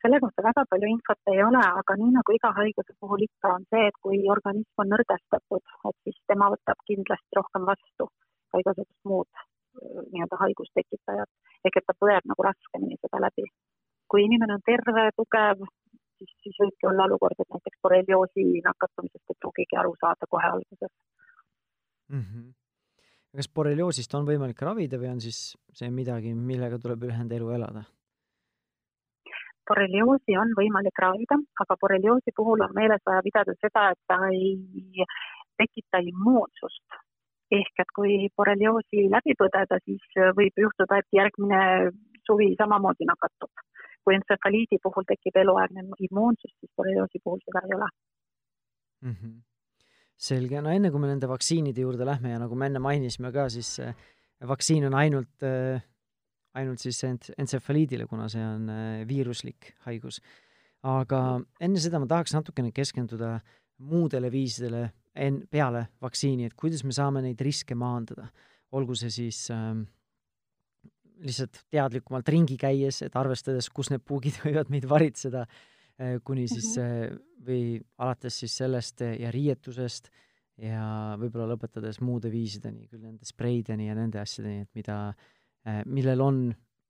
Selle 0.01 0.20
kohta 0.24 0.43
väga 0.50 0.63
palju 0.72 0.89
infot 0.96 1.31
ei 1.34 1.41
ole, 1.50 1.62
aga 1.81 1.98
nii 2.01 2.12
nagu 2.17 2.36
iga 2.38 2.51
haiguse 2.58 2.96
puhul 3.00 3.25
ikka 3.27 3.53
on 3.58 3.65
see, 3.74 3.84
et 3.89 3.98
kui 4.05 4.20
organism 4.36 4.84
on 4.84 4.91
nõrgestatud, 4.93 5.63
et 5.89 5.98
siis 6.08 6.17
tema 6.31 6.50
võtab 6.53 6.81
kindlasti 6.89 7.39
rohkem 7.39 7.67
vastu 7.70 8.10
ka 8.51 8.62
igasugust 8.63 9.12
muud 9.12 9.29
äh, 9.41 9.46
nii-öelda 10.13 10.39
haigustekitajat, 10.43 11.31
ehk 11.67 11.77
et 11.81 11.88
ta 11.88 11.98
põeb 12.05 12.31
nagu 12.34 12.48
raskemini 12.50 13.00
seda 13.03 13.22
läbi. 13.27 13.48
kui 14.12 14.25
inimene 14.27 14.58
on 14.58 14.63
terve, 14.67 15.03
tugev, 15.15 15.62
siis, 16.20 16.31
siis 16.43 16.58
võibki 16.63 16.89
olla 16.89 17.05
olukord, 17.08 17.39
et 17.39 17.53
näiteks 17.55 17.79
borrelioosi 17.86 18.48
nakatumisest 18.65 19.31
ei 19.31 19.39
pruugigi 19.39 19.79
aru 19.79 19.93
saada 20.01 20.27
kohe 20.29 20.50
alguses 20.50 20.91
mm. 22.12 22.25
-hmm. 22.25 22.51
kas 23.38 23.50
borrelioosist 23.55 24.13
on 24.20 24.27
võimalik 24.27 24.62
ravida 24.67 25.00
või 25.00 25.13
on 25.13 25.22
siis 25.22 25.39
see 25.74 25.89
midagi, 25.89 26.36
millega 26.36 26.79
tuleb 26.79 27.08
ülejäänud 27.08 27.38
elu 27.39 27.50
elada? 27.58 27.84
Borrelioosi 29.71 30.37
on 30.41 30.51
võimalik 30.57 30.99
ravida, 31.05 31.37
aga 31.63 31.77
borrelioosi 31.83 32.35
puhul 32.35 32.63
on 32.65 32.75
meeles 32.75 33.03
vaja 33.07 33.23
pidada 33.27 33.55
seda, 33.59 33.87
et 33.93 34.01
ta 34.11 34.19
ei 34.35 35.07
tekita 35.61 36.03
immuunsust. 36.11 36.99
ehk 37.51 37.81
et 37.83 37.89
kui 37.95 38.13
borrelioosi 38.39 39.09
läbi 39.11 39.33
põdeda, 39.39 39.79
siis 39.83 40.03
võib 40.37 40.61
juhtuda, 40.63 41.01
et 41.01 41.17
järgmine 41.19 41.91
suvi 42.27 42.53
samamoodi 42.61 43.07
nakatub. 43.09 43.51
kui 44.03 44.15
entsefaliidi 44.17 44.79
puhul 44.81 45.05
tekib 45.05 45.35
eluaegne 45.43 45.83
immuunsus, 46.07 46.53
siis 46.59 46.71
borrelioosi 46.77 47.19
puhul 47.23 47.41
seda 47.45 47.61
ei 47.67 47.75
ole 47.75 47.89
mm. 49.01 49.11
-hmm. 49.11 49.35
selge, 50.17 50.61
no 50.61 50.69
enne 50.69 50.91
kui 50.91 50.99
me 50.99 51.11
nende 51.11 51.27
vaktsiinide 51.29 51.81
juurde 51.81 52.05
lähme 52.05 52.31
ja 52.31 52.39
nagu 52.39 52.55
me 52.55 52.65
enne 52.65 52.79
mainisime 52.79 53.31
ka, 53.31 53.49
siis 53.49 53.79
vaktsiin 54.47 54.85
on 54.89 54.95
ainult 55.03 55.43
äh, 55.43 55.83
ainult 56.58 56.84
siis 56.84 57.00
ent-, 57.08 57.31
entsefaliidile, 57.39 58.08
kuna 58.10 58.27
see 58.31 58.43
on 58.43 58.70
äh, 58.72 59.03
viiruslik 59.08 59.74
haigus. 59.88 60.22
aga 60.81 61.38
enne 61.62 61.77
seda 61.77 62.00
ma 62.01 62.08
tahaks 62.10 62.34
natukene 62.34 62.72
keskenduda 62.74 63.36
muudele 63.86 64.31
viisidele 64.34 64.88
en-, 65.15 65.43
peale 65.50 65.86
vaktsiini, 66.01 66.50
et 66.50 66.55
kuidas 66.58 66.84
me 66.84 66.96
saame 66.96 67.22
neid 67.22 67.41
riske 67.41 67.75
maandada. 67.77 68.29
olgu 68.72 68.96
see 68.96 69.12
siis 69.12 69.50
ähm, 69.51 69.84
lihtsalt 71.22 71.65
teadlikumalt 71.70 72.29
ringi 72.31 72.55
käies, 72.58 73.01
et 73.03 73.15
arvestades, 73.20 73.70
kus 73.70 73.91
need 73.91 74.03
puugid 74.08 74.39
võivad 74.46 74.72
meid 74.74 74.88
varitseda 74.89 75.46
äh,, 75.46 76.17
kuni 76.24 76.48
siis 76.51 76.74
äh, 76.81 77.12
või 77.41 77.79
alates 77.98 78.41
siis 78.43 78.58
sellest 78.58 79.01
ja 79.01 79.31
riietusest 79.31 80.12
ja 80.62 81.15
võib-olla 81.17 81.53
lõpetades 81.53 82.01
muude 82.05 82.29
viisideni, 82.29 82.88
küll 82.89 83.01
nende 83.01 83.25
spreideni 83.25 83.88
ja 83.88 83.96
nende 83.98 84.20
asjadeni, 84.22 84.65
et 84.65 84.70
mida 84.77 84.98
äh, 85.10 85.15
Äh, 85.15 85.40
millel 85.86 86.22
on 86.25 86.41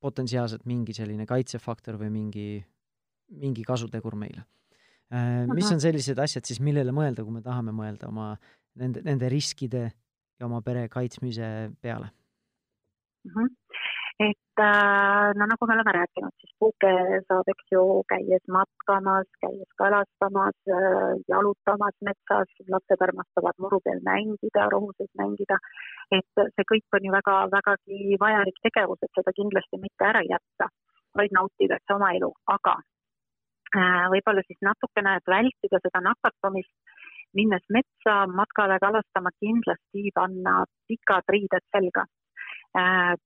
potentsiaalselt 0.01 0.65
mingi 0.69 0.95
selline 0.95 1.27
kaitsefaktor 1.29 1.97
või 1.99 2.09
mingi, 2.13 2.47
mingi 3.41 3.65
kasutegur 3.67 4.15
meile. 4.17 4.45
Äh, 5.11 5.43
mis 5.51 5.67
on 5.73 5.81
sellised 5.83 6.19
asjad 6.23 6.47
siis, 6.47 6.61
millele 6.63 6.93
mõelda, 6.95 7.25
kui 7.27 7.35
me 7.35 7.43
tahame 7.45 7.73
mõelda 7.75 8.07
oma 8.07 8.31
nende, 8.79 9.03
nende 9.05 9.29
riskide 9.31 9.83
ja 9.91 10.47
oma 10.47 10.61
pere 10.65 10.87
kaitsmise 10.89 11.71
peale 11.83 12.13
et 14.19 14.59
äh, 14.59 15.31
no 15.37 15.45
nagu 15.49 15.67
me 15.67 15.73
oleme 15.75 15.93
rääkinud, 15.95 16.33
siis 16.39 16.53
puuke 16.59 16.91
saab, 17.27 17.47
eks 17.53 17.71
ju, 17.73 17.81
käies 18.11 18.43
matkamas, 18.57 19.27
käies 19.43 19.71
kalastamas, 19.81 20.57
äh, 20.67 21.15
jalutamas 21.31 21.95
metsas, 22.07 22.51
lapsed 22.75 23.05
armastavad 23.07 23.57
muru 23.63 23.79
peal 23.85 24.03
mängida, 24.05 24.67
rohuses 24.73 25.11
mängida. 25.21 25.57
et 26.11 26.43
see 26.55 26.65
kõik 26.71 26.97
on 26.97 27.05
ju 27.07 27.11
väga, 27.11 27.35
vägagi 27.55 28.17
vajalik 28.19 28.57
tegevus, 28.67 28.99
et 29.01 29.13
seda 29.15 29.31
kindlasti 29.31 29.79
mitte 29.79 30.07
ära 30.11 30.21
jätta, 30.27 30.67
vaid 31.15 31.31
nautida 31.31 31.77
üldse 31.79 31.95
oma 31.95 32.11
elu, 32.17 32.31
aga 32.55 32.75
äh, 33.77 34.05
võib-olla 34.13 34.43
siis 34.47 34.59
natukene, 34.61 35.15
et 35.17 35.35
vältida 35.35 35.79
seda 35.85 36.03
nakatumist, 36.09 36.75
minnes 37.33 37.63
metsa 37.71 38.25
matkale 38.27 38.75
kalastama, 38.83 39.31
kindlasti 39.39 40.11
panna 40.15 40.65
pikad 40.91 41.31
riided 41.31 41.63
selga 41.71 42.03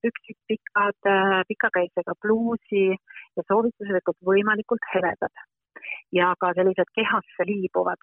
püksid 0.02 0.38
pikad, 0.48 0.98
äh, 1.06 1.42
pikakäisega 1.48 2.14
pluusi 2.22 2.88
ja 3.38 3.44
soovituslikult 3.48 4.18
võimalikult 4.26 4.86
heledad 4.94 5.44
ja 6.12 6.34
ka 6.40 6.54
sellised 6.58 6.90
kehasse 6.98 7.48
liibuvad. 7.52 8.02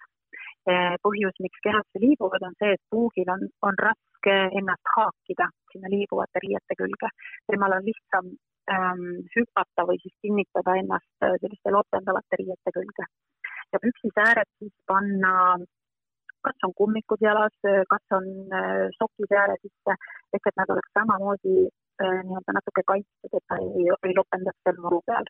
Äh, 0.71 0.95
põhjus, 1.03 1.35
miks 1.43 1.59
kehasse 1.63 1.99
liibuvad, 1.99 2.45
on 2.47 2.55
see, 2.59 2.71
et 2.77 2.83
puugil 2.89 3.27
on, 3.35 3.43
on 3.67 3.75
raske 3.87 4.35
ennast 4.59 4.93
haakida 4.95 5.49
sinna 5.73 5.91
liibuvate 5.91 6.39
riiete 6.45 6.77
külge. 6.79 7.09
temal 7.51 7.75
on 7.77 7.83
lihtsam 7.89 8.29
ähm, 8.71 9.03
hüpata 9.35 9.83
või 9.89 9.99
siis 9.99 10.15
kinnitada 10.23 10.77
ennast 10.79 11.11
selliste 11.19 11.75
lopendavate 11.75 12.39
riiete 12.39 12.75
külge. 12.77 13.09
ja 13.73 13.79
püksisääred 13.83 14.49
siis 14.59 14.73
panna 14.87 15.33
kas 16.47 16.67
on 16.67 16.73
kummikud 16.79 17.21
jalas, 17.27 17.55
kas 17.93 18.17
on 18.17 18.27
äh, 18.59 18.85
sokid 18.99 19.35
ääre 19.41 19.55
sisse, 19.61 19.97
ehk 20.35 20.51
et 20.51 20.57
nad 20.61 20.73
oleks 20.75 20.93
samamoodi 20.99 21.57
äh, 21.67 22.19
nii-öelda 22.27 22.57
natuke 22.59 22.85
kaitstud, 22.91 23.37
et 23.39 23.45
ta 23.49 23.59
ei, 23.65 23.89
ei 24.07 24.15
lopendaks 24.19 24.59
seal 24.63 24.81
muru 24.85 25.01
peal. 25.07 25.29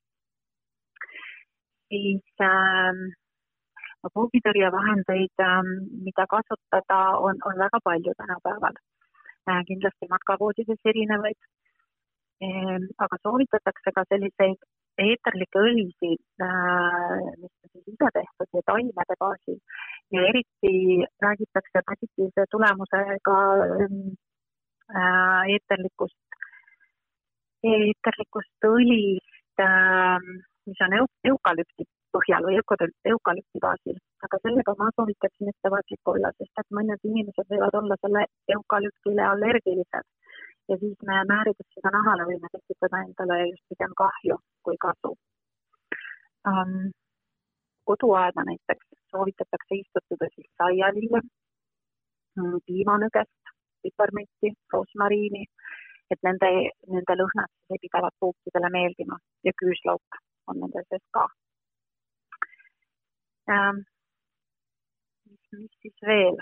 siis 1.94 2.42
äh, 2.42 3.04
puugitõrjevahendeid, 4.12 5.36
ähm, 5.48 5.72
mida 6.06 6.26
kasutada, 6.28 7.00
on, 7.28 7.40
on 7.48 7.60
väga 7.66 7.80
palju 7.84 8.14
tänapäeval. 8.20 8.80
Äh, 9.50 9.62
kindlasti 9.70 10.10
matkapoodides 10.10 10.90
erinevaid, 10.92 11.40
ehm, 12.48 12.88
aga 13.06 13.20
soovitatakse 13.24 13.94
ka 13.96 14.04
selliseid 14.10 14.60
eeterlikke 15.04 15.64
õlisid, 15.70 16.24
äh, 16.48 17.24
mis 17.42 17.54
on 17.64 17.72
siis 17.72 17.96
ise 17.96 18.10
tehtud 18.20 18.60
ja 18.60 18.64
taimede 18.72 19.18
baasil 19.20 19.60
ja 20.12 20.22
eriti 20.30 20.74
räägitakse 21.26 21.82
positiivse 21.90 22.46
tulemusega 22.52 23.38
ehm, 23.80 24.00
äh, 25.00 25.42
eeterlikust, 25.56 26.38
eeterlikust 27.64 28.68
õlist, 28.70 29.64
ähm, 29.68 30.30
mis 30.68 30.82
on 30.86 30.98
eukalüpti 31.32 31.88
põhjal 32.14 32.46
või 32.48 32.60
eukalüpti 33.14 33.62
baasil, 33.66 33.98
aga 34.26 34.40
sellega 34.46 34.76
ma 34.80 34.90
soovitaksin 34.96 35.50
ettevaatlik 35.52 36.12
olla, 36.14 36.32
sest 36.38 36.62
et 36.62 36.76
mõned 36.78 37.10
inimesed 37.10 37.50
võivad 37.54 37.78
olla 37.82 37.98
selle 38.02 38.26
eukalüptile 38.58 39.26
allergilised. 39.32 40.10
Ja 40.72 40.78
siis 40.80 40.98
me 41.08 41.24
määrides 41.28 41.68
seda 41.76 41.92
nahale 41.92 42.28
võime 42.30 42.50
tekitada 42.52 43.02
endale 43.04 43.40
just 43.50 43.66
pigem 43.72 43.96
kahju 44.04 44.38
kui 44.64 44.78
kasu. 44.88 45.16
Um,. 46.48 46.92
koduaeda 47.90 48.44
näiteks 48.48 48.86
soovitatakse 49.14 49.80
istutada 49.80 50.30
siis 50.34 50.50
saialille, 50.62 51.22
mm, 52.38 52.60
piimanõgest, 52.68 53.54
piparmünti, 53.84 54.54
rosmariini, 54.74 55.46
et 56.12 56.20
nende, 56.28 56.52
nende 56.96 57.18
lõhnad 57.22 57.50
siis 57.54 57.78
ei 57.78 57.84
pidavat 57.86 58.16
puukidele 58.20 58.70
meeldima. 58.78 59.18
Ja 59.48 59.56
küüslauk 59.62 60.22
on 60.48 60.62
nende 60.64 60.84
sees 60.90 61.04
ka. 61.16 61.26
Ähm, 63.54 63.84
mis 65.58 65.74
siis 65.82 66.06
veel, 66.08 66.38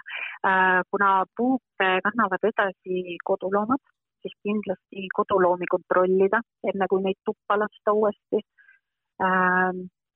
äh, 0.48 0.82
kuna 0.92 1.26
puuke 1.38 1.90
kannavad 2.06 2.46
edasi 2.52 3.18
koduloomad, 3.30 3.82
siis 4.22 4.36
kindlasti 4.46 5.08
koduloomi 5.18 5.68
kontrollida, 5.76 6.42
enne 6.72 6.88
kui 6.90 7.02
neid 7.06 7.20
tuppa 7.26 7.58
lasta 7.64 7.96
uuesti. 7.98 8.44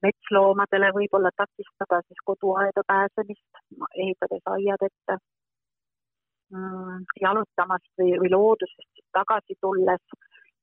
Ähm, 0.06 0.12
metsloomadele 0.12 0.92
võib-olla 0.94 1.32
takistada 1.36 2.02
siis 2.08 2.22
koduaeda 2.26 2.82
pääsemist, 2.88 3.62
ehitades 4.04 4.42
aiad 4.46 4.82
ette. 4.88 5.18
Mm, 6.54 7.06
jalutamast 7.22 7.90
või, 7.98 8.12
või 8.22 8.30
loodusest 8.30 9.02
tagasi 9.18 9.56
tulles 9.62 10.04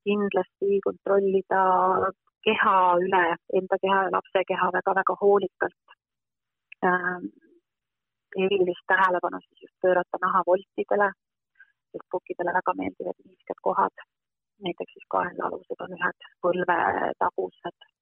kindlasti 0.07 0.79
kontrollida 0.83 1.63
keha 2.47 2.75
üle, 3.03 3.25
enda 3.59 3.77
keha 3.83 4.03
ja 4.05 4.13
lapse 4.15 4.43
keha 4.47 4.69
väga-väga 4.77 5.15
hoolikalt 5.21 5.95
äh, 6.87 7.19
erilist 8.45 8.85
tähelepanu 8.87 9.39
siis 9.43 9.61
just 9.67 9.75
pöörata 9.81 10.17
nahavoltidele, 10.25 11.11
sest 11.91 12.07
pukkidele 12.11 12.55
väga 12.59 12.73
meeldivad 12.79 13.19
niisked 13.27 13.59
kohad. 13.61 13.95
näiteks 14.63 14.93
siis 14.93 15.05
kaenlaalused 15.11 15.79
on 15.83 15.93
ühed 15.97 16.25
põlvetagused, 16.43 17.92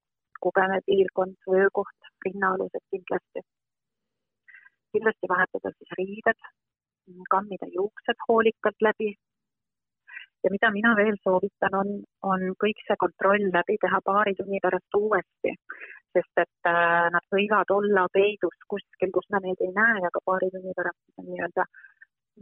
kubemepiirkond, 0.44 1.36
vöökoht, 1.54 2.10
rinnaalused 2.26 2.84
kindlasti. 2.90 3.44
kindlasti 4.92 5.28
vahetada 5.34 5.70
siis 5.74 5.92
riided, 5.98 6.40
kammida 7.34 7.66
juuksed 7.76 8.18
hoolikalt 8.28 8.82
läbi 8.88 9.14
ja 10.44 10.50
mida 10.50 10.70
mina 10.70 10.92
veel 10.96 11.16
soovitan, 11.22 11.74
on, 11.80 11.90
on 12.32 12.44
kõik 12.64 12.82
see 12.86 12.98
kontroll 13.04 13.48
läbi 13.56 13.76
teha 13.84 14.00
paari 14.04 14.34
tunni 14.38 14.60
pärast 14.64 14.98
uuesti, 14.98 15.54
sest 16.16 16.42
et 16.44 16.70
äh, 16.70 17.06
nad 17.14 17.26
võivad 17.34 17.70
olla 17.78 18.06
peidus 18.12 18.58
kuskil, 18.74 19.12
kus 19.14 19.28
me 19.34 19.42
neid 19.46 19.62
ei 19.66 19.72
näe, 19.78 20.02
aga 20.10 20.24
paari 20.24 20.50
tunni 20.54 20.74
pärast 20.78 21.22
on 21.22 21.30
nii-öelda 21.30 21.66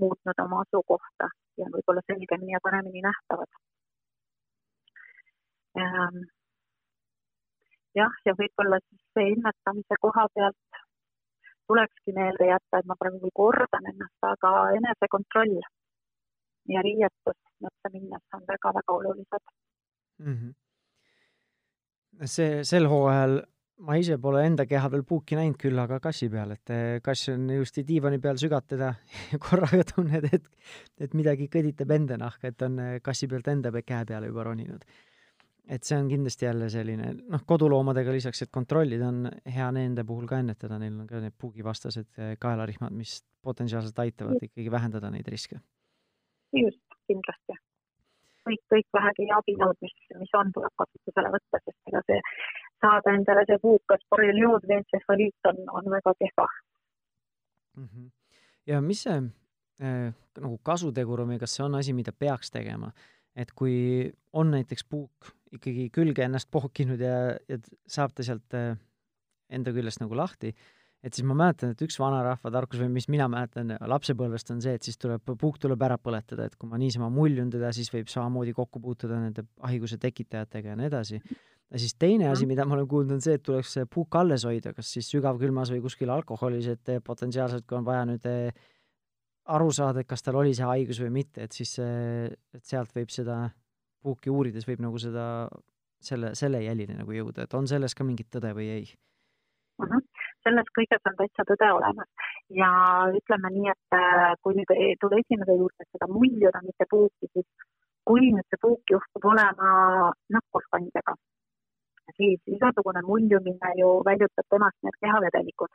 muutnud 0.00 0.44
oma 0.46 0.64
asukohta 0.64 1.30
ja 1.60 1.70
võib-olla 1.74 2.02
selgemini 2.06 2.56
ja 2.56 2.64
paremini 2.64 3.02
nähtavad 3.04 3.50
ähm,. 5.78 6.28
Jah, 7.98 8.14
ja 8.26 8.34
võib-olla 8.38 8.78
siis 8.84 9.02
see 9.14 9.26
ennetamise 9.34 9.98
koha 10.00 10.26
pealt 10.34 10.80
tulekski 11.70 12.14
meelde 12.16 12.48
jätta, 12.50 12.80
et 12.80 12.88
ma 12.90 12.96
praegu 12.98 13.20
küll 13.22 13.36
kordan 13.42 13.84
ennast, 13.92 14.20
aga 14.26 14.50
enesekontroll 14.78 15.60
ja 16.74 16.82
riietus 16.86 17.38
metsa 17.64 17.92
minnes 17.92 18.36
on 18.36 18.42
väga-väga 18.48 18.96
olulised 18.96 19.44
mm. 20.18 20.34
-hmm. 20.34 20.52
see, 22.24 22.64
sel 22.64 22.88
hooajal 22.90 23.40
ma 23.86 23.96
ise 23.96 24.18
pole 24.20 24.42
enda 24.44 24.66
keha 24.68 24.90
peal 24.92 25.04
puuki 25.08 25.36
näinud, 25.38 25.56
küll 25.60 25.78
aga 25.80 26.00
kassi 26.04 26.28
peal, 26.32 26.52
et 26.56 26.72
eh, 26.74 27.00
kass 27.04 27.30
on 27.32 27.48
ilusti 27.54 27.84
diivani 27.88 28.18
peal, 28.22 28.36
sügad 28.40 28.66
teda 28.68 28.92
ja 29.32 29.38
korraga 29.46 29.84
tunned, 29.94 30.26
et, 30.32 30.50
et 31.00 31.16
midagi 31.16 31.48
kõditab 31.52 31.94
enda 31.96 32.18
nahka, 32.20 32.52
et 32.52 32.66
on 32.66 32.78
eh, 32.84 32.98
kassi 33.04 33.28
pealt 33.30 33.48
enda 33.48 33.72
käe 33.80 34.04
peale 34.08 34.28
juba 34.32 34.44
roninud. 34.50 34.84
Et 35.68 35.84
see 35.84 35.98
on 35.98 36.08
kindlasti 36.08 36.44
jälle 36.44 36.70
selline, 36.70 37.12
noh, 37.30 37.42
koduloomadega 37.46 38.12
lisaks, 38.12 38.42
et 38.42 38.50
kontrollida, 38.52 39.08
on 39.08 39.28
hea 39.54 39.68
nende 39.72 40.04
puhul 40.06 40.26
ka 40.30 40.40
ennetada, 40.42 40.78
neil 40.78 40.96
on 41.02 41.06
ka 41.10 41.20
need 41.20 41.36
puugivastased 41.38 42.18
eh, 42.18 42.36
kaelarihmad, 42.40 42.94
mis 42.96 43.20
potentsiaalselt 43.42 43.98
aitavad 43.98 44.42
ikkagi 44.42 44.70
vähendada 44.70 45.10
neid 45.10 45.28
riske 45.28 45.60
just, 46.56 46.80
kindlasti. 47.08 47.56
kõik, 48.48 48.62
kõik 48.72 48.88
vähegi 48.96 49.28
abinõud, 49.36 49.78
mis, 49.84 49.94
mis 50.18 50.32
on, 50.38 50.52
tuleb 50.56 50.74
kasutusele 50.82 51.32
võtta, 51.34 51.60
sest 51.64 51.92
ega 51.92 52.02
see 52.08 52.22
saada 52.80 53.14
endale 53.14 53.44
see 53.48 53.60
puukas 53.62 54.02
borrelioos 54.10 54.64
või 54.66 54.80
entsefaliit 54.80 55.50
on, 55.52 55.62
on 55.80 55.90
väga 55.92 56.14
kehva 56.22 56.48
mm. 57.76 57.86
-hmm. 57.86 58.10
ja 58.72 58.80
mis 58.80 59.04
see 59.06 59.18
äh, 59.20 60.12
nagu 60.40 60.58
kasutegur 60.62 61.24
on 61.24 61.34
või 61.34 61.40
kas 61.42 61.56
see 61.56 61.66
on 61.66 61.78
asi, 61.80 61.96
mida 61.96 62.12
peaks 62.12 62.50
tegema? 62.50 62.92
et 63.36 63.52
kui 63.54 64.10
on 64.32 64.50
näiteks 64.50 64.84
puuk 64.84 65.30
ikkagi 65.56 65.88
külge 65.94 66.24
ennast 66.26 66.50
pohkinud 66.52 67.00
ja, 67.02 67.16
ja 67.48 67.58
saab 67.90 68.14
ta 68.14 68.26
sealt 68.26 68.56
äh, 68.56 68.76
enda 69.50 69.72
küljest 69.74 70.02
nagu 70.02 70.16
lahti, 70.18 70.52
et 71.00 71.16
siis 71.16 71.24
ma 71.26 71.34
mäletan, 71.36 71.72
et 71.72 71.84
üks 71.84 71.96
vanarahva 72.00 72.52
tarkus 72.52 72.82
või 72.82 72.90
mis 72.98 73.08
mina 73.12 73.26
mäletan 73.30 73.72
lapsepõlvest 73.88 74.52
on 74.54 74.60
see, 74.62 74.74
et 74.76 74.86
siis 74.86 74.98
tuleb, 75.00 75.24
puuk 75.40 75.58
tuleb 75.62 75.80
ära 75.86 75.96
põletada, 76.00 76.46
et 76.46 76.58
kui 76.60 76.68
ma 76.70 76.80
niisama 76.80 77.08
muljun 77.12 77.50
teda, 77.52 77.72
siis 77.76 77.90
võib 77.92 78.10
samamoodi 78.12 78.54
kokku 78.56 78.82
puutuda 78.84 79.20
nende 79.22 79.46
haiguse 79.64 79.98
tekitajatega 80.00 80.74
ja 80.74 80.78
nii 80.78 80.90
edasi. 80.90 81.20
ja 81.70 81.80
siis 81.80 81.94
teine 81.94 82.28
asi, 82.30 82.46
mida 82.50 82.66
ma 82.66 82.76
olen 82.76 82.88
kuulnud, 82.90 83.16
on 83.16 83.24
see, 83.24 83.38
et 83.38 83.46
tuleks 83.46 83.78
puuk 83.90 84.20
alles 84.20 84.44
hoida, 84.48 84.74
kas 84.76 84.92
siis 84.92 85.08
sügavkülmas 85.14 85.72
või 85.72 85.80
kuskil 85.86 86.12
alkoholis, 86.12 86.68
et 86.74 86.92
potentsiaalselt, 87.06 87.66
kui 87.66 87.80
on 87.80 87.88
vaja 87.88 88.04
nüüd 88.10 88.28
eh, 88.28 88.68
aru 89.50 89.72
saada, 89.72 90.02
et 90.02 90.10
kas 90.10 90.22
tal 90.22 90.38
oli 90.38 90.52
see 90.54 90.68
haigus 90.68 91.00
või 91.02 91.14
mitte, 91.22 91.48
et 91.48 91.56
siis, 91.56 91.78
et 91.80 92.64
sealt 92.66 92.92
võib 92.94 93.10
seda 93.10 93.46
puuki 94.02 94.30
uurides 94.30 94.66
võib 94.68 94.82
nagu 94.84 94.98
seda, 94.98 95.24
selle, 96.00 96.34
selle 96.38 96.62
jälini 96.64 96.98
nagu 96.98 97.12
jõuda, 97.12 97.44
et 97.44 97.54
on 97.54 97.68
selles 97.70 97.94
ka 97.94 98.06
mingit 98.06 98.30
tõde 98.32 98.54
või 98.56 98.70
ei 98.78 98.86
uh? 98.86 99.86
-huh 99.86 100.06
selles 100.44 100.68
kõiges 100.76 101.08
on 101.08 101.16
täitsa 101.18 101.44
tõde 101.48 101.68
olemas. 101.76 102.08
ja 102.60 102.70
ütleme 103.18 103.50
nii, 103.56 103.68
et 103.74 103.96
äh, 103.96 104.32
kui 104.42 104.56
nüüd 104.56 104.72
tulla 105.02 105.20
esimese 105.22 105.56
juurde, 105.58 105.86
seda 105.92 106.08
muljuda, 106.08 106.62
mitte 106.64 106.86
puuki, 106.90 107.28
siis 107.34 107.46
kui 108.08 108.32
nüüd 108.34 108.46
see 108.48 108.60
puuk 108.64 108.94
juhtub 108.94 109.28
olema 109.32 109.70
nakkuskandjaga, 110.36 111.14
siis 112.16 112.40
igasugune 112.56 113.02
muljumine 113.06 113.72
ju 113.80 113.90
väljutab 114.08 114.48
temast 114.54 114.78
need 114.86 114.96
kehavedelikud 115.04 115.72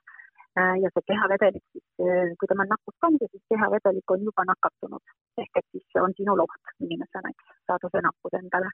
äh, 0.59 0.75
ja 0.83 0.91
see 0.95 1.05
kehavedelik 1.11 1.63
siis, 1.71 1.87
äh, 2.01 2.33
kui 2.39 2.49
tema 2.51 2.65
on 2.65 2.73
nakkuskandja, 2.75 3.29
siis 3.31 3.45
kehavedelik 3.53 4.15
on 4.17 4.27
juba 4.29 4.47
nakatunud 4.51 5.15
ehk 5.43 5.61
et 5.61 5.67
siis 5.71 6.01
on 6.01 6.17
sinu 6.17 6.35
oht 6.47 6.75
inimesena, 6.87 7.31
eks, 7.31 7.54
saada 7.67 7.91
see 7.91 8.05
nakkus 8.05 8.39
endale 8.41 8.71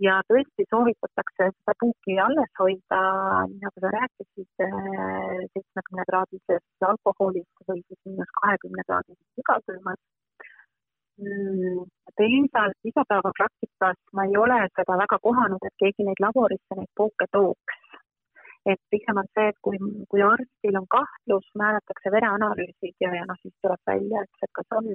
ja 0.00 0.18
tõesti 0.28 0.66
soovitatakse 0.70 1.48
seda 1.52 1.74
puuki 1.80 2.16
alles 2.26 2.50
hoida, 2.60 3.02
nagu 3.62 3.84
sa 3.84 3.92
rääkisid, 3.96 4.48
seitsmekümne 5.52 6.06
kraadises 6.08 6.88
alkoholis 6.88 7.68
või 7.68 7.84
siis 7.86 8.00
miinus 8.08 8.34
kahekümne 8.40 8.86
kraadises 8.88 9.28
sügavkülmas. 9.38 10.00
Mm, 11.22 11.84
teisalt 12.18 12.88
igapäevapraktikas 12.88 13.98
ma 14.16 14.24
ei 14.26 14.36
ole 14.44 14.58
seda 14.78 14.96
väga 15.02 15.18
kohanud, 15.26 15.66
et 15.68 15.76
keegi 15.82 16.06
neid 16.08 16.22
laborisse 16.24 16.78
neid 16.78 16.92
puuke 16.96 17.28
tooks. 17.36 17.80
et 18.72 18.78
pigem 18.94 19.18
on 19.18 19.26
see, 19.34 19.48
et 19.50 19.56
kui, 19.66 19.78
kui 20.10 20.20
arstil 20.22 20.76
on 20.78 20.84
kahtlus, 20.94 21.46
määratakse 21.58 22.12
vereanalüüsid 22.14 22.94
ja, 23.02 23.10
ja 23.18 23.24
noh, 23.26 23.38
siis 23.42 23.54
tuleb 23.58 23.80
välja, 23.90 24.22
et 24.22 24.52
kas 24.58 24.76
on 24.78 24.86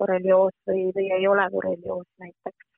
borrelioos 0.00 0.56
või, 0.68 0.88
või 0.96 1.06
ei 1.18 1.28
ole 1.28 1.46
borrelioos 1.54 2.08
näiteks 2.22 2.70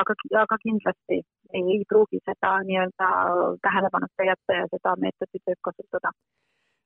aga, 0.00 0.16
aga 0.42 0.58
kindlasti 0.62 1.18
ei, 1.18 1.62
ei 1.62 1.84
pruugi 1.88 2.20
seda 2.24 2.52
nii-öelda 2.68 3.08
tähelepanuta 3.64 4.28
jätta 4.30 4.58
ja 4.60 4.68
seda 4.72 4.94
meetodit 5.02 5.50
võib 5.50 5.60
kasutada. 5.68 6.12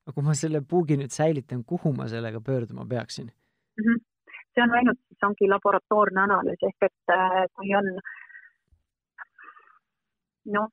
aga 0.05 0.15
kui 0.15 0.25
ma 0.27 0.35
selle 0.37 0.63
puugi 0.73 0.97
nüüd 1.01 1.13
säilitan, 1.15 1.63
kuhu 1.73 1.93
ma 1.97 2.07
sellega 2.11 2.41
pöörduma 2.41 2.85
peaksin 2.93 3.27
mm? 3.27 3.83
-hmm. 3.85 4.03
see 4.53 4.63
on 4.63 4.75
ainult, 4.79 4.99
siis 5.07 5.29
ongi 5.29 5.49
laboratoorne 5.55 6.21
analüüs 6.27 6.67
ehk 6.69 6.89
et 6.89 7.15
äh, 7.17 7.43
kui 7.55 7.75
on 7.79 7.91
noh, 10.55 10.69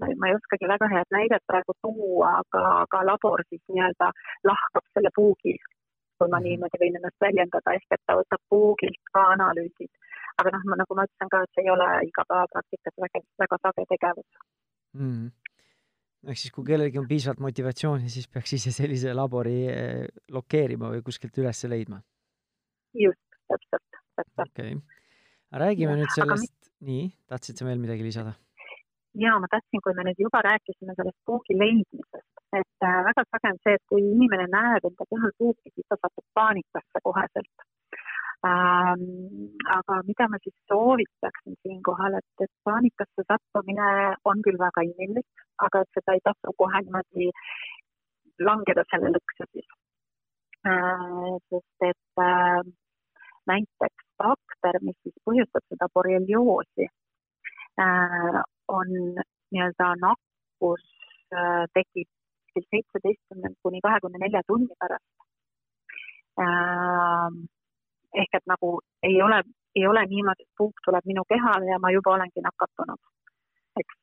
ma 0.00 0.28
ei 0.28 0.34
oskagi 0.38 0.68
väga 0.74 0.88
head 0.94 1.14
näidet 1.16 1.44
praegu 1.46 1.76
tuua, 1.82 2.32
aga, 2.42 2.62
aga 2.84 3.04
labor 3.10 3.44
siis 3.48 3.62
nii-öelda 3.68 4.10
lahkab 4.50 4.84
selle 4.94 5.10
puugi, 5.14 5.54
kui 6.22 6.30
ma 6.30 6.38
mhm. 6.38 6.48
niimoodi 6.48 6.82
võin 6.84 6.98
ennast 7.00 7.26
väljendada, 7.26 7.76
ehk 7.78 7.98
et 7.98 8.02
ta 8.06 8.16
võtab 8.20 8.42
puugilt 8.54 9.12
ka 9.12 9.26
analüüsid. 9.34 9.92
aga 10.40 10.54
noh, 10.54 10.64
ma 10.70 10.80
nagu 10.80 10.96
ma 10.96 11.04
ütlesin 11.08 11.30
ka, 11.34 11.44
et 11.44 11.54
see 11.54 11.66
ei 11.66 11.70
ole 11.74 11.88
igapäevapraktikas 12.08 12.94
väga, 13.04 13.20
väga 13.44 13.62
sage 13.66 13.88
tegevus 13.90 14.42
mm 14.96 15.30
ehk 16.30 16.38
siis, 16.38 16.52
kui 16.54 16.66
kellelgi 16.66 17.00
on 17.00 17.08
piisavalt 17.10 17.42
motivatsiooni, 17.42 18.10
siis 18.12 18.28
peaks 18.30 18.54
ise 18.58 18.72
sellise 18.74 19.14
labori 19.16 19.56
eh, 19.70 20.04
lokeerima 20.30 20.92
või 20.94 21.02
kuskilt 21.06 21.38
üles 21.42 21.64
leidma? 21.70 21.98
just, 22.94 23.22
täpselt, 23.50 24.00
täpselt. 24.20 24.52
okei 24.52 24.76
okay., 24.76 25.00
räägime 25.64 25.96
ja, 25.96 26.00
nüüd 26.02 26.14
sellest, 26.14 26.52
mit... 26.52 26.72
nii, 26.88 27.08
tahtsid 27.32 27.58
sa 27.58 27.66
veel 27.66 27.82
midagi 27.82 28.06
lisada? 28.06 28.36
Ja 29.14 29.38
ma 29.38 29.46
tahtsin, 29.50 29.80
kui 29.84 29.94
me 29.96 30.04
nüüd 30.06 30.20
juba 30.24 30.40
rääkisime 30.46 30.94
sellest 30.96 31.18
puugi 31.26 31.56
leidmisest, 31.62 32.30
et 32.60 32.86
äh, 32.88 33.00
väga 33.08 33.24
sage 33.28 33.52
on 33.52 33.60
see, 33.64 33.74
et 33.76 33.84
kui 33.90 34.02
inimene 34.14 34.46
näeb 34.54 34.88
enda 34.88 35.06
kehal 35.10 35.34
puuki, 35.38 35.72
siis 35.74 35.86
ta 35.88 35.98
satub 36.00 36.26
paanikasse 36.38 37.02
koheselt 37.08 37.66
ähm,. 38.48 39.04
aga 39.78 40.00
mida 40.08 40.28
ma 40.32 40.40
siis 40.44 40.56
soovitaksin 40.72 41.58
siinkohal, 41.62 42.16
et, 42.20 42.30
et 42.46 42.52
paanikasse 42.68 43.26
sattumine 43.28 43.90
on 44.32 44.44
küll 44.46 44.60
väga 44.66 44.86
inimlik, 44.88 45.44
aga 45.66 45.84
et 45.84 45.98
seda 45.98 46.16
ei 46.16 46.24
tasu 46.28 46.56
kohe 46.62 46.82
niimoodi 46.86 47.28
langeda 48.48 48.86
selle 48.90 49.12
lõksu 49.16 49.48
siis 49.50 49.68
äh,. 50.72 51.36
sest 51.50 51.88
et 51.90 52.24
äh, 52.28 52.62
näiteks 53.52 54.08
bakter, 54.22 54.80
mis 54.88 54.98
siis 55.02 55.14
põhjustab 55.28 55.68
seda 55.68 55.92
borrelioosi 55.94 56.88
äh,, 56.88 58.42
on 58.78 58.90
nii-öelda 59.52 59.92
nakkus 60.06 60.84
äh, 61.36 61.64
tekib 61.76 62.08
kuskil 62.52 62.68
seitseteistkümnend 62.70 63.56
kuni 63.62 63.80
kahekümne 63.80 64.18
nelja 64.20 64.42
tunni 64.46 64.74
pärast 64.80 65.08
äh, 66.44 67.28
ehk 68.20 68.34
et 68.38 68.46
nagu 68.46 68.80
ei 69.08 69.16
ole, 69.22 69.42
ei 69.76 69.86
ole 69.86 70.04
niimoodi, 70.06 70.44
et 70.44 70.58
puuk 70.58 70.84
tuleb 70.84 71.04
minu 71.06 71.24
kehale 71.32 71.70
ja 71.70 71.78
ma 71.78 71.90
juba 71.92 72.14
olengi 72.16 72.44
nakatunud, 72.44 73.00
eks. 73.80 73.96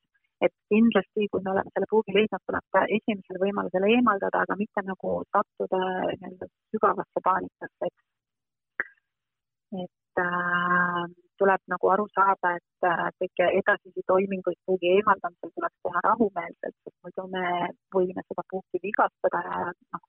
et 0.46 0.54
kindlasti, 0.72 1.28
kui 1.30 1.42
me 1.44 1.52
oleme 1.52 1.70
selle 1.74 1.90
puugi 1.90 2.14
leidnud, 2.16 2.42
tuleb 2.46 2.66
ta 2.74 2.84
esimesel 2.98 3.40
võimalusel 3.44 3.86
eemaldada, 3.94 4.42
aga 4.46 4.58
mitte 4.62 4.84
nagu 4.90 5.14
sattuda 5.36 5.80
nii-öelda 6.10 6.50
sügavasse 6.74 7.24
paanikasse, 7.28 7.90
eks. 7.90 8.04
et 9.84 9.99
äh, 10.18 11.02
tuleb 11.40 11.62
nagu 11.72 11.90
aru 11.94 12.06
saada, 12.14 12.54
et 12.58 12.88
äh, 12.88 13.06
kõiki 13.22 13.48
edasisi 13.62 14.04
toiminguid 14.12 14.58
puugi 14.66 14.94
eemaldamisel 14.96 15.52
tuleks 15.54 15.78
teha 15.86 16.02
rahumeelselt, 16.08 16.76
sest 16.84 16.96
muidu 17.04 17.26
me 17.34 17.44
võime 17.96 18.24
seda 18.26 18.44
puuki 18.50 18.82
vigastada 18.82 19.42
ja 19.46 19.62
noh, 19.70 20.04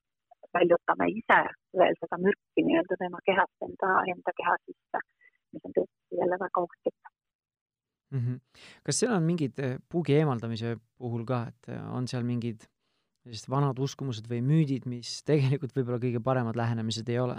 väljutame 0.55 1.07
ise 1.13 1.39
veel 1.79 1.95
seda 2.01 2.19
mürki 2.25 2.65
nii-öelda 2.67 2.99
tema 2.99 3.23
kehast 3.29 3.67
enda, 3.67 3.93
enda 4.13 4.35
keha 4.41 4.57
sisse, 4.65 5.03
mis 5.55 5.67
on 5.67 5.75
tõesti 5.77 6.21
jälle 6.21 6.39
väga 6.41 6.65
ohtlik 6.65 6.97
mm. 8.11 8.19
-hmm. 8.19 8.39
kas 8.83 8.99
seal 8.99 9.15
on 9.15 9.23
mingid 9.23 9.59
eh, 9.59 9.77
puugi 9.89 10.15
eemaldamise 10.19 10.75
puhul 10.97 11.25
ka, 11.25 11.45
et 11.47 11.73
eh, 11.73 11.81
on 11.95 12.07
seal 12.07 12.23
mingid 12.27 12.67
sellised 13.23 13.49
vanad 13.53 13.79
uskumused 13.79 14.27
või 14.29 14.41
müüdid, 14.41 14.87
mis 14.89 15.21
tegelikult 15.23 15.75
võib-olla 15.77 16.01
kõige 16.01 16.23
paremad 16.23 16.57
lähenemised 16.57 17.09
ei 17.09 17.19
ole? 17.19 17.37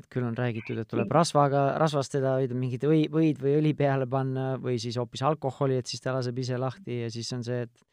Et 0.00 0.08
küll 0.12 0.26
on 0.26 0.36
räägitud, 0.36 0.80
et 0.80 0.90
tuleb 0.90 1.12
rasvaga, 1.14 1.70
rasvastada, 1.80 2.34
mingid 2.56 2.84
või, 2.88 3.04
võid 3.12 3.40
või 3.42 3.56
õli 3.60 3.72
peale 3.78 4.08
panna 4.10 4.52
või 4.60 4.78
siis 4.82 4.98
hoopis 5.00 5.22
alkoholi, 5.28 5.78
et 5.80 5.90
siis 5.90 6.02
ta 6.04 6.16
laseb 6.16 6.38
ise 6.42 6.58
lahti 6.60 7.02
ja 7.04 7.10
siis 7.12 7.30
on 7.36 7.46
see, 7.46 7.64
et 7.68 7.86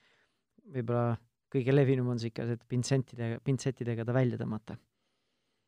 võib-olla 0.74 1.18
kõige 1.54 1.76
levinum 1.76 2.12
on 2.14 2.20
see 2.20 2.34
ikka, 2.34 2.48
et 2.58 2.64
pintsentidega, 2.68 3.40
pintsettidega 3.44 4.06
ta 4.08 4.16
välja 4.16 4.40
tõmmata 4.40 4.78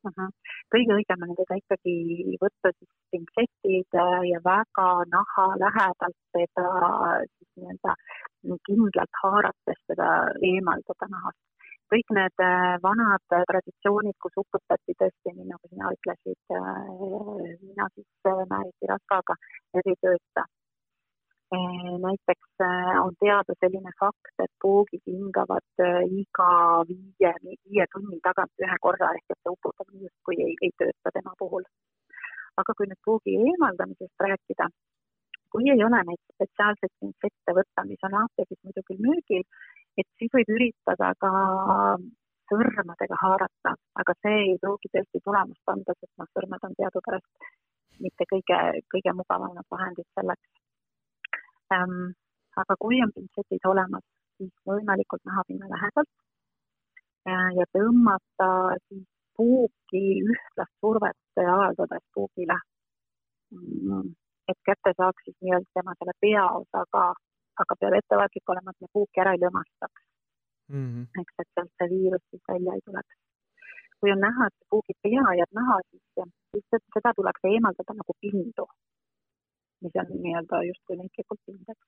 uh. 0.07 0.11
-huh. 0.15 0.31
kõige 0.73 0.95
õigem 0.95 1.27
on 1.27 1.35
teda 1.39 1.59
ikkagi 1.61 1.95
võtta 2.41 2.71
siis 2.77 2.91
pintsetid 3.13 3.99
ja 4.31 4.39
väga 4.45 4.87
naha 5.13 5.47
lähedalt 5.63 6.19
teda 6.37 6.67
siis 7.35 7.49
nii-öelda 7.55 7.95
kindlalt 8.67 9.21
haarates 9.23 9.79
teda 9.91 10.09
eemaldada 10.51 11.09
nahast. 11.15 11.41
Kõik 11.93 12.13
need 12.17 12.43
äh, 12.45 12.77
vanad 12.83 13.25
traditsioonid, 13.49 14.17
kus 14.23 14.37
uputati 14.43 14.95
tõesti, 15.01 15.33
nii 15.33 15.49
nagu 15.49 15.69
sina 15.71 15.91
ütlesid, 15.95 16.39
äh, 16.53 16.79
mina 17.65 17.89
siis 17.95 18.29
äh, 18.29 18.45
määriti 18.53 18.89
rasvaga, 18.93 19.37
need 19.75 19.93
ei 19.93 20.01
tööta 20.05 20.47
näiteks 21.49 22.61
on 23.01 23.15
teada 23.17 23.55
selline 23.57 23.89
fakt, 23.99 24.35
et 24.43 24.51
puugid 24.61 25.01
hingavad 25.09 25.81
iga 26.13 26.49
viie, 26.89 27.31
viie 27.41 27.87
tunni 27.93 28.19
tagant 28.27 28.61
ühe 28.65 28.77
korra 28.83 29.09
ehk 29.17 29.33
et 29.33 29.39
see 29.39 29.55
uputamine 29.55 30.03
justkui 30.03 30.37
ei, 30.45 30.53
ei 30.67 30.69
tööta 30.77 31.13
tema 31.15 31.33
puhul. 31.39 31.65
aga 32.61 32.75
kui 32.77 32.85
nüüd 32.91 33.01
puugi 33.07 33.33
eemaldamisest 33.47 34.25
rääkida, 34.27 34.69
kui 35.51 35.71
ei 35.73 35.83
ole 35.87 36.03
neid 36.07 36.21
spetsiaalseid 36.35 36.93
pintsette 37.01 37.55
võtta, 37.57 37.85
mis 37.89 38.05
on 38.07 38.17
apteegis 38.21 38.61
muidu 38.67 38.85
küll 38.89 39.01
müügil, 39.05 39.45
et 39.99 40.07
siis 40.19 40.31
võib 40.35 40.51
üritada 40.55 41.11
ka 41.23 41.31
sõrmedega 42.49 43.17
haarata, 43.23 43.73
aga 44.01 44.15
see 44.23 44.37
ei 44.45 44.55
pruugi 44.61 44.91
tõesti 44.93 45.21
tulemust 45.25 45.73
anda, 45.73 45.95
sest 45.99 46.13
noh, 46.21 46.29
sõrmed 46.33 46.65
on 46.67 46.77
teadupärast 46.79 47.49
mitte 48.03 48.25
kõige, 48.31 48.59
kõige 48.93 49.13
mugavamad 49.19 49.67
vahendid 49.75 50.07
selleks 50.17 50.47
ähm,. 51.75 52.15
aga 52.59 52.75
kui 52.83 52.97
on 53.03 53.11
pintsetid 53.15 53.67
olemas, 53.71 54.03
siis 54.37 54.51
võimalikult 54.67 55.21
nahapinna 55.29 55.69
lähedalt 55.73 56.09
äh, 57.29 57.49
ja 57.59 57.67
tõmmata 57.75 58.49
siis 58.87 59.05
puuki 59.37 60.03
ühtlast 60.33 60.73
survet 60.83 61.43
avaldades 61.43 62.03
puugile 62.15 62.57
mm,. 63.53 64.09
et 64.51 64.59
kätte 64.67 64.95
saaks 64.97 65.27
siis 65.27 65.37
nii-öelda 65.41 65.77
tema 65.77 65.95
selle 65.99 66.15
peaosa 66.25 66.83
ka, 66.95 67.05
aga 67.63 67.79
peab 67.79 67.97
ettevaatlik 67.99 68.53
olema, 68.53 68.75
et 68.75 68.85
me 68.85 68.93
puuki 68.93 69.23
ära 69.23 69.33
ei 69.35 69.41
lömastaks 69.45 70.01
mm. 70.73 70.85
-hmm. 70.89 71.21
eks, 71.21 71.33
et 71.41 71.49
sealt 71.53 71.73
see 71.77 71.89
viirus 71.95 72.25
siis 72.29 72.43
välja 72.53 72.75
ei 72.75 72.85
tuleks. 72.85 73.15
kui 73.99 74.11
on 74.15 74.21
näha, 74.27 74.47
et 74.47 74.59
puugi 74.71 74.93
pea 75.03 75.25
jääb 75.39 75.51
naha 75.61 75.81
sisse, 75.89 76.29
siis 76.51 76.85
seda 76.95 77.13
tuleks 77.17 77.51
eemaldada 77.53 77.99
nagu 78.01 78.13
pindu 78.21 78.65
mis 79.81 79.91
on 80.01 80.07
nii-öelda 80.23 80.63
justkui 80.69 80.97
näitlikult 80.99 81.41
pindeks. 81.45 81.85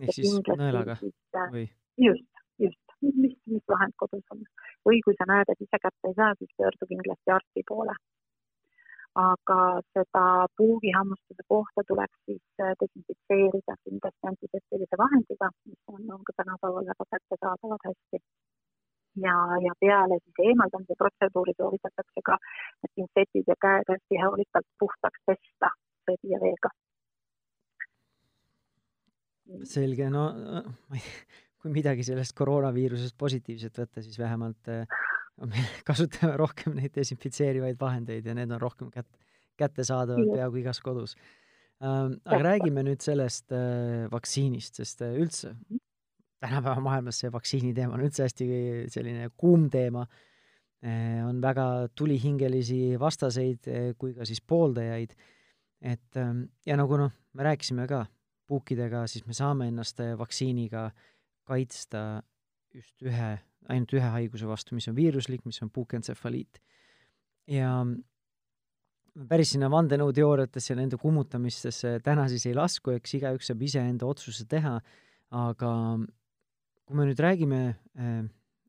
ehk 0.00 0.14
siis 0.16 0.36
nõelaga 0.62 0.96
äh, 0.96 1.48
või? 1.54 1.64
just, 2.06 2.42
just, 2.64 2.94
mis, 3.02 3.34
mis 3.52 3.64
vahend 3.72 3.96
kodus 4.02 4.24
on. 4.34 4.44
või 4.88 5.00
kui 5.04 5.16
sa 5.18 5.28
näed, 5.32 5.52
et 5.52 5.64
ise 5.66 5.80
kätte 5.84 6.12
ei 6.12 6.16
saa, 6.20 6.30
siis 6.40 6.52
pöördu 6.60 6.88
kindlasti 6.92 7.34
arsti 7.36 7.64
poole. 7.68 7.96
Aga 9.18 9.60
seda 9.94 10.24
puugihammustuse 10.60 11.42
kohta 11.54 11.82
tuleks 11.88 12.18
siis 12.26 12.62
äh, 12.62 12.74
desinfitseerida 12.82 13.74
kindlasti 13.84 14.30
antiseptilise 14.30 15.00
vahendiga, 15.02 15.50
mis 15.70 15.80
on, 15.94 16.02
on 16.14 16.22
ka 16.28 16.36
tänapäeval 16.40 16.86
väga 16.90 17.06
kättesaadavad 17.14 17.82
hästi 17.88 18.20
ja, 19.26 19.36
ja 19.66 19.72
peale 19.80 20.18
siis 20.22 20.42
eemaldamise 20.48 20.94
protseduuri 21.02 21.54
soovitatakse 21.56 22.24
ka 22.28 22.38
need 22.82 22.92
pintsetid 23.00 23.50
ja 23.52 23.56
käed 23.66 23.90
hästi 23.94 24.22
hoolikalt 24.24 24.68
puhtaks 24.84 25.24
pesta 25.26 25.72
vesi 26.10 26.34
ja 26.34 26.40
veega. 26.44 26.70
selge, 29.64 30.10
no 30.12 30.24
ma 30.88 30.96
ei, 31.00 31.04
kui 31.58 31.72
midagi 31.74 32.04
sellest 32.06 32.36
koroonaviirusest 32.38 33.16
positiivset 33.18 33.80
võtta, 33.82 34.04
siis 34.04 34.18
vähemalt 34.20 34.68
äh, 34.68 34.98
me 35.46 35.64
kasutame 35.88 36.36
rohkem 36.40 36.76
neid 36.78 36.94
desinfitseerivaid 36.96 37.78
vahendeid 37.80 38.26
ja 38.26 38.36
need 38.38 38.52
on 38.54 38.62
rohkem 38.62 38.92
kät-, 38.94 39.18
kättesaadavad 39.60 40.32
peaaegu 40.34 40.62
igas 40.62 40.80
kodus 40.84 41.16
ähm,. 41.82 42.18
aga 42.24 42.40
räägime 42.52 42.84
nüüd 42.86 43.04
sellest 43.04 43.52
äh, 43.54 44.06
vaktsiinist, 44.12 44.80
sest 44.82 45.04
äh, 45.06 45.14
üldse 45.20 45.54
mhm. 45.54 45.82
tänapäeva 46.42 46.84
maailmas 46.84 47.22
see 47.22 47.32
vaktsiini 47.34 47.74
teema 47.74 47.98
on 47.98 48.06
üldse 48.06 48.26
hästi 48.26 48.48
selline 48.94 49.30
kuum 49.36 49.68
teema 49.70 50.06
äh,. 50.82 51.24
on 51.26 51.42
väga 51.42 51.88
tulihingelisi 51.94 52.98
vastaseid 53.00 53.72
kui 53.98 54.14
ka 54.14 54.26
siis 54.28 54.42
pooldajaid 54.42 55.16
et 55.80 56.16
ähm, 56.16 56.48
ja 56.66 56.76
nagu 56.78 56.98
noh, 56.98 57.12
me 57.34 57.46
rääkisime 57.46 57.86
ka 57.90 58.04
puukidega, 58.48 59.06
siis 59.06 59.26
me 59.26 59.36
saame 59.36 59.68
ennast 59.68 60.00
vaktsiiniga 60.18 60.88
kaitsta 61.48 62.22
just 62.74 63.02
ühe, 63.04 63.36
ainult 63.68 63.94
ühe 63.96 64.12
haiguse 64.14 64.48
vastu, 64.48 64.76
mis 64.76 64.88
on 64.90 64.96
viiruslik, 64.96 65.44
mis 65.48 65.60
on 65.64 65.70
puukentsefaliit. 65.74 66.60
ja 67.48 67.72
päris 69.28 69.54
sinna 69.54 69.70
vandenõuteooriatesse 69.72 70.74
ja 70.74 70.78
nende 70.78 70.98
kummutamistesse 71.00 71.96
täna 72.04 72.28
siis 72.30 72.44
ei 72.46 72.54
lasku, 72.54 72.92
eks 72.94 73.16
igaüks 73.18 73.48
saab 73.50 73.62
iseenda 73.66 74.06
otsuse 74.06 74.44
teha, 74.48 74.76
aga 75.34 75.72
kui 76.88 76.96
me 76.96 77.08
nüüd 77.08 77.20
räägime 77.20 77.62
äh, 77.72 78.20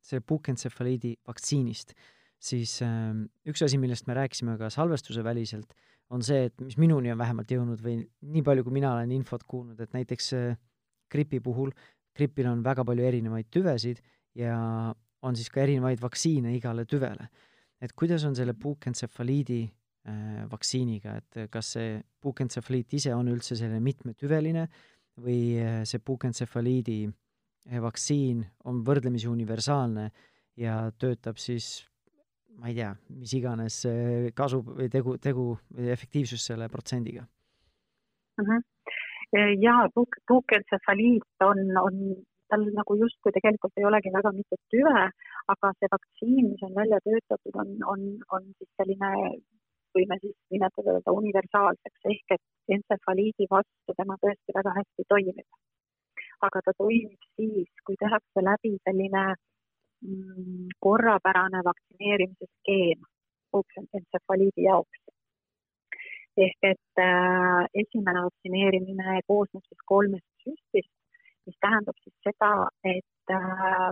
selle 0.04 0.26
puukentsefaliidi 0.26 1.18
vaktsiinist, 1.28 1.94
siis 2.40 2.80
äh, 2.86 3.14
üks 3.52 3.64
asi, 3.68 3.78
millest 3.82 4.08
me 4.08 4.18
rääkisime 4.18 4.58
ka 4.60 4.72
salvestuse 4.74 5.24
väliselt, 5.24 5.76
on 6.10 6.24
see, 6.26 6.48
et 6.50 6.66
mis 6.66 6.80
minuni 6.82 7.12
on 7.14 7.20
vähemalt 7.20 7.52
jõudnud 7.54 7.84
või 7.86 8.00
nii 8.02 8.44
palju, 8.48 8.66
kui 8.66 8.80
mina 8.80 8.96
olen 8.96 9.12
infot 9.14 9.44
kuulnud, 9.46 9.80
et 9.84 9.94
näiteks 9.94 10.34
äh, 10.40 10.60
gripi 11.12 11.44
puhul 11.44 11.76
gripil 12.20 12.50
on 12.52 12.64
väga 12.66 12.86
palju 12.88 13.06
erinevaid 13.08 13.50
tüvesid 13.54 14.02
ja 14.40 14.58
on 15.26 15.36
siis 15.36 15.52
ka 15.52 15.64
erinevaid 15.64 16.02
vaktsiine 16.02 16.54
igale 16.56 16.86
tüvele. 16.90 17.28
et 17.82 17.94
kuidas 17.96 18.26
on 18.28 18.36
selle 18.36 18.54
puukentsefaliidi 18.60 19.62
äh, 19.64 20.44
vaktsiiniga, 20.52 21.16
et 21.16 21.52
kas 21.52 21.74
see 21.78 21.94
puukentsefaliit 22.22 22.94
ise 22.94 23.14
on 23.16 23.30
üldse 23.32 23.56
selline 23.56 23.80
mitmetüveline 23.84 24.66
või 25.24 25.40
äh, 25.64 25.78
see 25.88 26.00
puukentsefaliidi 26.04 26.98
äh, 27.08 27.80
vaktsiin 27.84 28.44
on 28.68 28.82
võrdlemisi 28.88 29.32
universaalne 29.32 30.10
ja 30.60 30.82
töötab 31.00 31.40
siis 31.40 31.86
ma 32.60 32.68
ei 32.68 32.76
tea, 32.76 32.92
mis 33.16 33.32
iganes 33.38 33.86
kasu 34.36 34.60
või 34.66 34.90
tegu, 34.92 35.16
tegu 35.24 35.54
või 35.72 35.94
efektiivsus 35.94 36.44
selle 36.52 36.68
protsendiga 36.68 37.24
mm? 37.24 38.44
-hmm. 38.44 39.56
ja 39.64 39.78
puukentsefaliit 39.96 41.48
on, 41.48 41.64
on 41.80 42.04
tal 42.50 42.66
nagu 42.80 42.96
justkui 43.02 43.34
tegelikult 43.36 43.78
ei 43.78 43.88
olegi 43.90 44.12
väga 44.16 44.32
mitut 44.36 44.62
tüve, 44.74 45.02
aga 45.54 45.72
see 45.78 45.90
vaktsiin, 45.96 46.46
mis 46.52 46.64
on 46.68 46.76
välja 46.82 47.00
töötatud, 47.08 47.60
on, 47.64 47.74
on, 47.94 48.06
on 48.38 48.48
siis 48.58 48.70
selline, 48.82 49.12
võime 49.98 50.18
siis 50.24 50.36
nimetada 50.56 50.96
teda 51.00 51.16
universaalseks, 51.22 52.02
ehk 52.14 52.38
et 52.38 52.76
entsefaliidi 52.78 53.50
vastu 53.52 53.98
tema 54.02 54.18
tõesti 54.24 54.58
väga 54.60 54.76
hästi 54.80 55.08
toimib. 55.14 55.46
aga 56.48 56.60
ta 56.66 56.72
toimib 56.78 57.24
siis, 57.36 57.70
kui 57.86 57.96
tehakse 58.00 58.44
läbi 58.50 58.78
selline 58.88 59.24
mm, 59.36 60.68
korrapärane 60.86 61.64
vaktsineerimise 61.70 62.48
skeem 62.48 63.08
entsefaliidi 64.00 64.64
jaoks 64.70 65.02
ehk 66.46 66.68
et 66.72 67.02
äh, 67.04 67.66
esimene 67.82 68.24
vaktsineerimine 68.28 69.20
koosneb 69.28 69.66
siis 69.66 69.82
kolmest 69.92 70.28
süstist 70.46 70.94
mis 71.50 71.58
tähendab 71.66 71.98
siis 72.04 72.16
seda, 72.28 72.52
et 72.96 73.34
äh, 73.34 73.92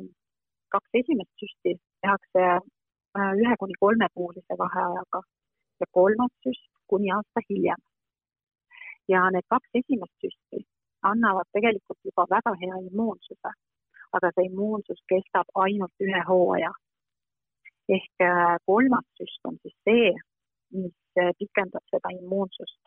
kaks 0.73 0.99
esimest 1.01 1.33
süsti 1.41 1.73
tehakse 2.05 2.43
äh, 2.53 3.31
ühe 3.43 3.55
kuni 3.59 3.77
kolmekuulise 3.83 4.57
vaheajaga 4.61 5.21
ja 5.81 5.87
kolmas 5.97 6.33
süst 6.45 6.67
kuni 6.93 7.11
aasta 7.17 7.41
hiljem. 7.49 7.81
ja 9.13 9.21
need 9.33 9.47
kaks 9.53 9.79
esimest 9.81 10.25
süsti 10.25 10.59
annavad 11.11 11.49
tegelikult 11.55 11.99
juba 12.09 12.25
väga 12.35 12.53
hea 12.61 12.77
immuunsuse, 12.89 13.51
aga 14.15 14.31
see 14.35 14.45
immuunsus 14.49 15.01
kestab 15.13 15.47
ainult 15.63 16.05
ühe 16.07 16.21
hooaja. 16.29 16.71
ehk 17.97 18.27
äh, 18.29 18.55
kolmas 18.69 19.07
süst 19.17 19.41
on 19.49 19.57
siis 19.63 19.77
see, 19.89 20.13
mis 20.83 20.95
pikendab 21.39 21.85
seda 21.93 22.13
immuunsust 22.19 22.81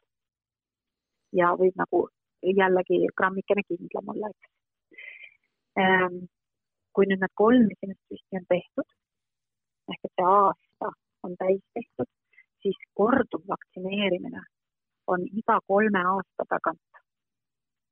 ja 1.40 1.54
võib 1.60 1.76
nagu 1.82 2.06
jällegi 2.42 3.06
grammikene 3.16 3.62
kindlam 3.68 4.14
olla, 4.14 4.30
eks. 4.30 4.59
Ehm, 5.78 6.24
kui 6.94 7.06
nüüd 7.06 7.20
need 7.22 7.34
kolm 7.38 7.68
esimest 7.74 8.02
süsti 8.10 8.38
on 8.40 8.46
tehtud, 8.50 8.88
ehk 9.92 10.08
et 10.08 10.14
see 10.14 10.26
aasta 10.26 10.90
on 11.26 11.36
täis 11.42 11.62
tehtud, 11.78 12.10
siis 12.62 12.78
korduvvaktsineerimine 12.98 14.42
on 15.06 15.26
iga 15.42 15.58
kolme 15.66 16.02
aasta 16.14 16.46
tagant 16.54 17.00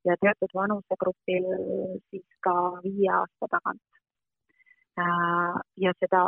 ja 0.07 0.15
teatud 0.23 0.51
vanusegrupil 0.61 1.47
siis 2.09 2.27
ka 2.45 2.55
viie 2.83 3.09
aasta 3.21 3.49
tagant. 3.55 3.87
Äh, 4.99 5.55
ja 5.83 5.91
seda 5.99 6.27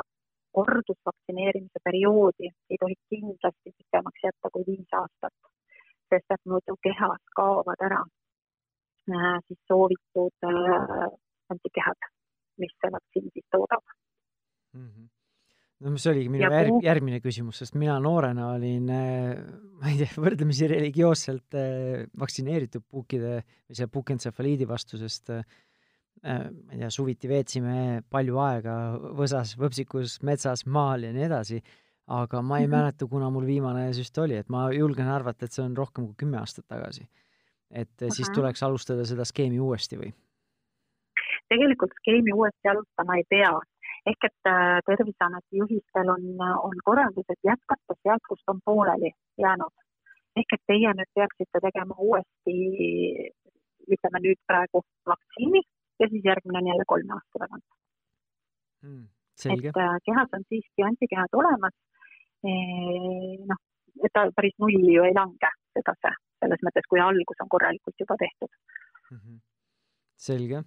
kordusvaktsineerimise 0.55 1.79
perioodi 1.83 2.47
ei 2.69 2.77
tohi 2.83 2.95
kindlasti 3.09 3.73
pikemaks 3.77 4.23
jätta 4.27 4.51
kui 4.53 4.63
viis 4.67 4.95
aastat, 5.01 5.35
sest 6.09 6.35
et 6.35 6.43
muidu 6.51 6.75
kehas 6.87 7.23
kaovad 7.39 7.83
ära 7.87 8.01
äh, 8.03 9.37
siis 9.47 9.59
soovitud 9.71 10.49
äh, 10.51 11.11
antikehad, 11.53 12.11
mis 12.61 12.75
see 12.77 12.93
vaktsiin 12.97 13.31
siis 13.33 13.47
toodab 13.55 13.83
mm. 14.73 14.87
-hmm 14.87 15.09
no 15.81 15.97
see 15.97 16.13
oligi 16.13 16.29
minu 16.31 16.45
järg, 16.45 16.77
järgmine 16.85 17.19
küsimus, 17.23 17.61
sest 17.61 17.75
mina 17.79 17.97
noorena 18.03 18.51
olin, 18.55 18.87
äh, 18.93 19.41
ma 19.81 19.91
ei 19.91 19.99
tea, 20.01 20.13
võrdlemisi 20.21 20.69
religioosselt 20.69 21.57
äh, 21.57 22.05
vaktsineeritud 22.21 22.85
puukide 22.85 23.39
või 23.41 23.77
selle 23.77 23.91
puukentsefaliidi 23.95 24.67
vastu, 24.69 24.99
sest 25.01 25.33
äh, 25.33 25.45
ma 26.21 26.75
ei 26.75 26.83
tea, 26.83 26.91
suviti 26.93 27.31
veetsime 27.31 27.75
palju 28.13 28.41
aega 28.43 28.75
võsas, 29.17 29.55
võpsikus, 29.59 30.19
metsas, 30.27 30.67
maal 30.69 31.07
ja 31.07 31.13
nii 31.15 31.25
edasi, 31.25 31.61
aga 32.11 32.41
ma 32.43 32.59
ei 32.59 32.67
mm 32.67 32.71
-hmm. 32.71 32.77
mäleta, 32.77 33.07
kuna 33.09 33.31
mul 33.33 33.47
viimane 33.49 33.89
süst 33.97 34.17
oli, 34.21 34.37
et 34.37 34.49
ma 34.49 34.67
julgen 34.75 35.09
arvata, 35.09 35.45
et 35.45 35.55
see 35.55 35.65
on 35.65 35.77
rohkem 35.77 36.05
kui 36.11 36.25
kümme 36.25 36.37
aastat 36.37 36.67
tagasi. 36.67 37.07
et 37.71 37.89
-huh. 38.01 38.13
siis 38.13 38.29
tuleks 38.29 38.63
alustada 38.63 39.05
seda 39.05 39.25
skeemi 39.25 39.59
uuesti 39.59 39.97
või? 39.97 40.13
Tegelikult 41.51 41.93
skeemi 41.99 42.33
uuesti 42.39 42.71
alustama 42.73 43.19
ei 43.19 43.25
pea. 43.33 43.53
ehk 44.09 44.23
et 44.27 44.49
äh, 44.49 44.79
Terviseameti 44.87 45.59
juhistel 45.61 46.07
on, 46.15 46.23
on 46.67 46.75
korraldused 46.87 47.39
jätkata 47.49 47.93
sealt, 48.03 48.23
kust 48.29 48.49
on 48.53 48.59
pooleli 48.65 49.11
jäänud. 49.43 49.75
ehk 50.39 50.55
et 50.55 50.63
teie 50.71 50.93
nüüd 50.97 51.11
peaksite 51.17 51.61
tegema 51.67 51.95
uuesti, 52.07 52.55
ütleme 53.93 54.23
nüüd 54.25 54.39
praegu 54.49 54.83
vaktsiini 55.11 55.61
ja 55.99 56.09
siis 56.09 56.23
järgmine 56.29 56.61
on 56.61 56.69
jälle 56.71 56.85
kolme 56.93 57.13
aasta 57.17 57.43
tagant 57.43 57.67
hmm,. 58.83 59.05
et 59.53 59.81
äh, 59.85 59.95
kehas 60.07 60.35
on 60.37 60.47
siiski 60.49 60.87
antikehad 60.89 61.39
olemas 61.41 61.75
e,. 62.47 62.51
noh, 63.51 63.61
et 64.05 64.13
ta 64.15 64.27
päris 64.37 64.55
nulli 64.63 64.93
ju 64.97 65.03
ei 65.09 65.15
lange 65.21 65.51
sedasi, 65.77 66.15
selles 66.43 66.63
mõttes, 66.65 66.87
kui 66.89 66.99
algus 67.07 67.43
on 67.43 67.49
korralikult 67.55 68.05
juba 68.05 68.17
tehtud 68.25 68.51
mm. 69.11 69.17
-hmm. 69.17 69.41
selge 70.29 70.63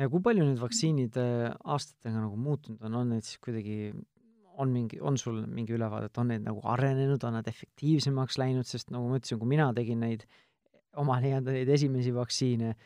ja 0.00 0.10
kui 0.12 0.22
palju 0.24 0.44
need 0.44 0.60
vaktsiinid 0.60 1.16
äh, 1.20 1.54
aastatega 1.64 2.20
nagu 2.20 2.36
muutunud 2.40 2.82
on, 2.86 2.98
on 3.00 3.14
need 3.14 3.26
siis 3.26 3.40
kuidagi, 3.44 3.92
on 4.60 4.72
mingi, 4.72 5.00
on 5.00 5.18
sul 5.20 5.42
mingi 5.46 5.76
ülevaade, 5.76 6.10
et 6.10 6.20
on 6.20 6.30
need 6.32 6.44
nagu 6.46 6.62
arenenud, 6.74 7.24
on 7.28 7.38
nad 7.38 7.48
efektiivsemaks 7.48 8.38
läinud, 8.42 8.68
sest 8.68 8.92
nagu 8.94 9.08
ma 9.08 9.20
ütlesin, 9.20 9.40
kui 9.40 9.50
mina 9.54 9.70
tegin 9.76 10.04
neid 10.04 10.26
oma 11.00 11.18
nii-öelda 11.24 11.56
neid 11.56 11.72
esimesi 11.76 12.14
vaktsiine, 12.16 12.76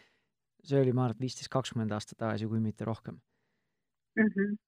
see 0.66 0.80
oli, 0.80 0.94
ma 0.94 1.06
arvan, 1.06 1.18
et 1.18 1.28
viisteist, 1.28 1.52
kakskümmend 1.52 1.94
aastat 1.96 2.20
tagasi, 2.20 2.48
kui 2.50 2.62
mitte 2.62 2.88
rohkem. 2.88 3.20
Mm. 4.18 4.34
-hmm 4.34 4.58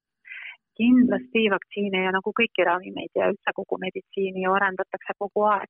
kindlasti 0.80 1.42
vaktsiine 1.52 2.02
ja 2.06 2.12
nagu 2.14 2.32
kõiki 2.38 2.64
ravimeid 2.68 3.12
ja 3.18 3.28
üldse 3.32 3.52
kogu 3.56 3.78
meditsiini 3.82 4.44
arendatakse 4.56 5.14
kogu 5.18 5.44
aeg. 5.50 5.68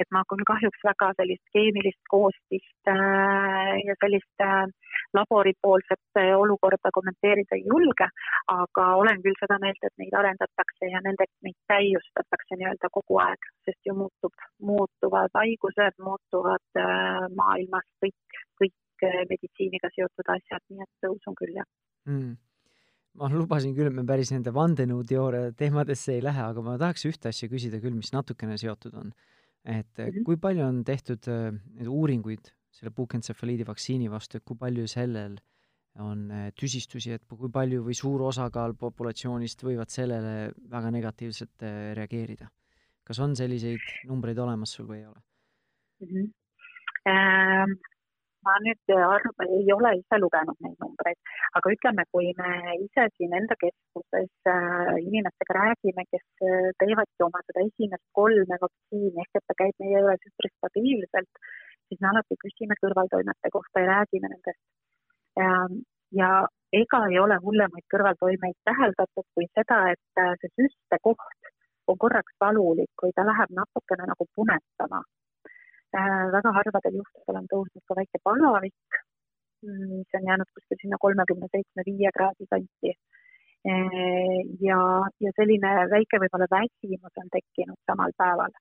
et 0.00 0.08
ma 0.14 0.22
küll 0.30 0.44
kahjuks 0.50 0.84
väga 0.88 1.10
sellist 1.18 1.44
keemilist 1.56 2.02
koostist 2.10 2.90
äh, 2.92 3.72
ja 3.88 3.96
sellist 4.02 4.44
äh, 4.46 4.66
laboripoolset 5.18 6.20
äh, 6.20 6.30
olukorda 6.42 6.92
kommenteerida 6.98 7.58
ei 7.58 7.66
julge, 7.72 8.08
aga 8.58 8.86
olen 9.02 9.22
küll 9.26 9.38
seda 9.40 9.58
meelt, 9.64 9.82
et 9.82 9.96
neid 10.02 10.14
arendatakse 10.20 10.90
ja 10.94 11.02
nende, 11.06 11.28
neid 11.46 11.58
täiustatakse 11.72 12.58
nii-öelda 12.60 12.90
kogu 12.98 13.20
aeg, 13.26 13.50
sest 13.66 13.80
ju 13.90 13.96
muutub, 13.98 14.48
muutuvad 14.70 15.34
haigused, 15.40 16.00
muutuvad 16.08 16.82
maailmas 17.40 17.86
kõik, 18.04 18.40
kõik 18.62 19.06
meditsiiniga 19.30 19.90
seotud 19.94 20.34
asjad, 20.38 20.62
nii 20.70 20.86
et 20.86 21.10
usun 21.10 21.38
küll, 21.38 21.56
jah 21.60 21.70
mm 22.08 22.43
ma 23.20 23.30
lubasin 23.30 23.74
küll, 23.76 23.90
et 23.90 23.96
me 23.96 24.04
päris 24.08 24.32
nende 24.34 24.52
vandenõuteooria 24.54 25.54
teemadesse 25.58 26.16
ei 26.16 26.24
lähe, 26.24 26.42
aga 26.50 26.64
ma 26.66 26.76
tahaks 26.80 27.06
ühte 27.10 27.30
asja 27.30 27.48
küsida 27.50 27.80
küll, 27.82 27.96
mis 27.96 28.12
natukene 28.14 28.58
seotud 28.60 28.94
on. 29.00 29.14
et 29.64 29.96
mm 29.96 30.04
-hmm. 30.04 30.24
kui 30.24 30.36
palju 30.36 30.62
on 30.64 30.84
tehtud 30.84 31.28
äh, 31.28 31.52
neid 31.76 31.88
uuringuid 31.88 32.50
selle 32.70 32.90
puukentsefaliidi 32.90 33.64
vaktsiini 33.66 34.10
vastu, 34.10 34.36
et 34.36 34.44
kui 34.44 34.56
palju 34.56 34.86
sellel 34.86 35.38
on 35.98 36.30
äh, 36.30 36.50
tüsistusi, 36.60 37.12
et 37.12 37.24
kui 37.24 37.50
palju 37.50 37.84
või 37.86 37.94
suur 37.94 38.22
osakaal 38.22 38.74
populatsioonist 38.74 39.64
võivad 39.64 39.88
sellele 39.88 40.52
väga 40.70 40.90
negatiivselt 40.90 41.62
äh, 41.62 41.94
reageerida? 41.94 42.50
kas 43.04 43.18
on 43.20 43.36
selliseid 43.36 43.80
numbreid 44.08 44.38
olemas 44.38 44.72
sul 44.72 44.86
või 44.86 44.98
ei 44.98 45.06
ole 45.06 45.20
mm? 46.00 46.08
-hmm. 46.08 46.32
Ähm 47.06 47.93
ma 48.46 48.54
nüüd 48.64 48.92
arvan, 48.94 49.50
ei 49.58 49.72
ole 49.76 49.90
ise 50.00 50.18
lugenud 50.22 50.58
neid 50.64 50.76
numbreid, 50.84 51.18
aga 51.58 51.72
ütleme, 51.76 52.04
kui 52.14 52.32
me 52.40 52.50
ise 52.86 53.06
siin 53.16 53.36
enda 53.40 53.56
keskuses 53.62 54.50
äh, 54.52 54.92
inimestega 55.02 55.56
räägime, 55.58 56.04
kes 56.12 56.26
äh, 56.48 56.68
teevadki 56.82 57.26
oma 57.28 57.42
seda 57.46 57.64
esimest 57.68 58.04
kolme 58.20 58.58
vaktsiini 58.64 59.24
ehk 59.24 59.40
et 59.40 59.46
ta 59.48 59.58
käib 59.62 59.84
meie 59.84 59.96
juures 59.96 60.28
üpris 60.30 60.54
stabiilselt, 60.58 61.42
siis 61.88 62.04
me 62.04 62.10
alati 62.12 62.40
küsime 62.44 62.78
kõrvaltoimete 62.82 63.54
kohta 63.56 63.84
ja 63.84 63.90
räägime 63.94 64.30
nendest. 64.34 64.62
Ja 66.14 66.28
ega 66.78 67.00
ei 67.10 67.18
ole 67.18 67.40
hullemaid 67.42 67.84
kõrvaltoimeid 67.90 68.56
täheldatud 68.68 69.26
kui 69.34 69.48
seda, 69.58 69.80
et 69.96 70.22
äh, 70.22 70.36
see 70.42 70.54
süstekoht 70.60 71.50
on 71.90 71.98
korraks 72.00 72.38
valulik 72.40 73.02
või 73.02 73.12
ta 73.16 73.26
läheb 73.26 73.50
natukene 73.58 74.06
nagu 74.12 74.26
punetama 74.36 75.02
Äh, 75.02 75.23
väga 76.36 76.52
harvadel 76.58 76.98
juhtudel 77.00 77.40
on 77.40 77.48
tõusnud 77.52 77.84
ka 77.88 77.96
väike 77.98 78.20
palavik, 78.28 78.98
mm, 79.66 79.90
mis 79.98 80.18
on 80.18 80.28
jäänud 80.30 80.50
kuskil 80.54 80.80
sinna 80.80 80.98
kolmekümne 81.04 81.48
seitsme, 81.52 81.86
viie 81.90 82.10
kraadi 82.16 82.46
kanti. 82.50 82.94
Äh, 83.64 84.40
ja, 84.68 84.80
ja 85.24 85.30
selline 85.38 85.70
väike 85.94 86.20
võib-olla 86.22 86.48
väsimus 86.50 87.22
on 87.22 87.30
tekkinud 87.36 87.80
samal 87.90 88.12
päeval. 88.16 88.52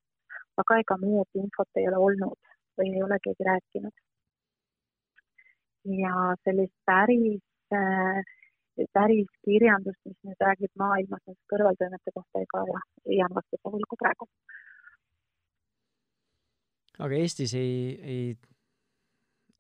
aga 0.62 0.76
ega 0.80 0.96
muud 1.02 1.40
infot 1.42 1.80
ei 1.82 1.88
ole 1.90 1.98
olnud 2.08 2.52
või 2.78 2.92
ei 2.94 3.02
ole 3.04 3.18
keegi 3.24 3.44
rääkinud. 3.50 3.96
ja 6.04 6.14
sellist 6.46 6.76
päris 6.86 7.42
äh, 7.74 8.22
päris 8.94 9.30
kirjandust, 9.46 10.00
mis 10.06 10.18
nüüd 10.28 10.46
räägib 10.48 10.72
maailmas 10.80 11.24
kõrvaltoimete 11.52 12.14
kohta, 12.16 12.42
ega 12.42 12.64
jah, 12.70 12.86
jään 13.20 13.36
vastuse 13.38 13.74
võlgu 13.76 14.00
praegu. 14.00 14.30
Aga 17.00 17.16
Eestis 17.16 17.54
ei, 17.58 17.74
ei, 18.14 18.38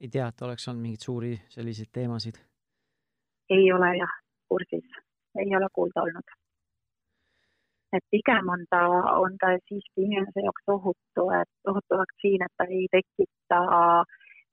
ei 0.02 0.10
tea, 0.10 0.28
et 0.28 0.42
oleks 0.42 0.68
olnud 0.68 0.86
mingeid 0.86 1.06
suuri 1.06 1.34
selliseid 1.50 1.92
teemasid? 1.92 2.40
ei 3.50 3.72
ole 3.72 3.92
jah, 3.98 4.16
kursis, 4.50 4.96
ei 5.42 5.56
ole 5.58 5.68
kuulda 5.74 6.06
olnud. 6.08 6.38
et 7.98 8.06
pigem 8.12 8.50
on 8.50 8.66
ta, 8.70 8.82
on 9.26 9.38
ta 9.42 9.54
siiski 9.68 10.08
inimese 10.08 10.46
jaoks 10.46 10.74
ohutu, 10.78 11.30
et 11.42 11.70
ohutu 11.70 12.02
vaktsiin, 12.02 12.46
et 12.46 12.58
ta 12.58 12.70
ei 12.70 12.88
tekita 12.92 13.62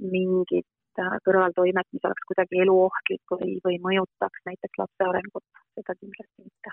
mingit 0.00 0.68
Äh, 1.00 1.16
kõrvaltoimet, 1.24 1.86
mis 1.94 2.06
oleks 2.08 2.24
kuidagi 2.28 2.60
eluohtlik 2.64 3.32
või, 3.32 3.52
või 3.64 3.76
mõjutaks 3.84 4.42
näiteks 4.48 4.80
lapse 4.80 5.06
arengut, 5.06 5.44
seda 5.78 5.94
kindlasti 5.94 6.42
mitte 6.42 6.72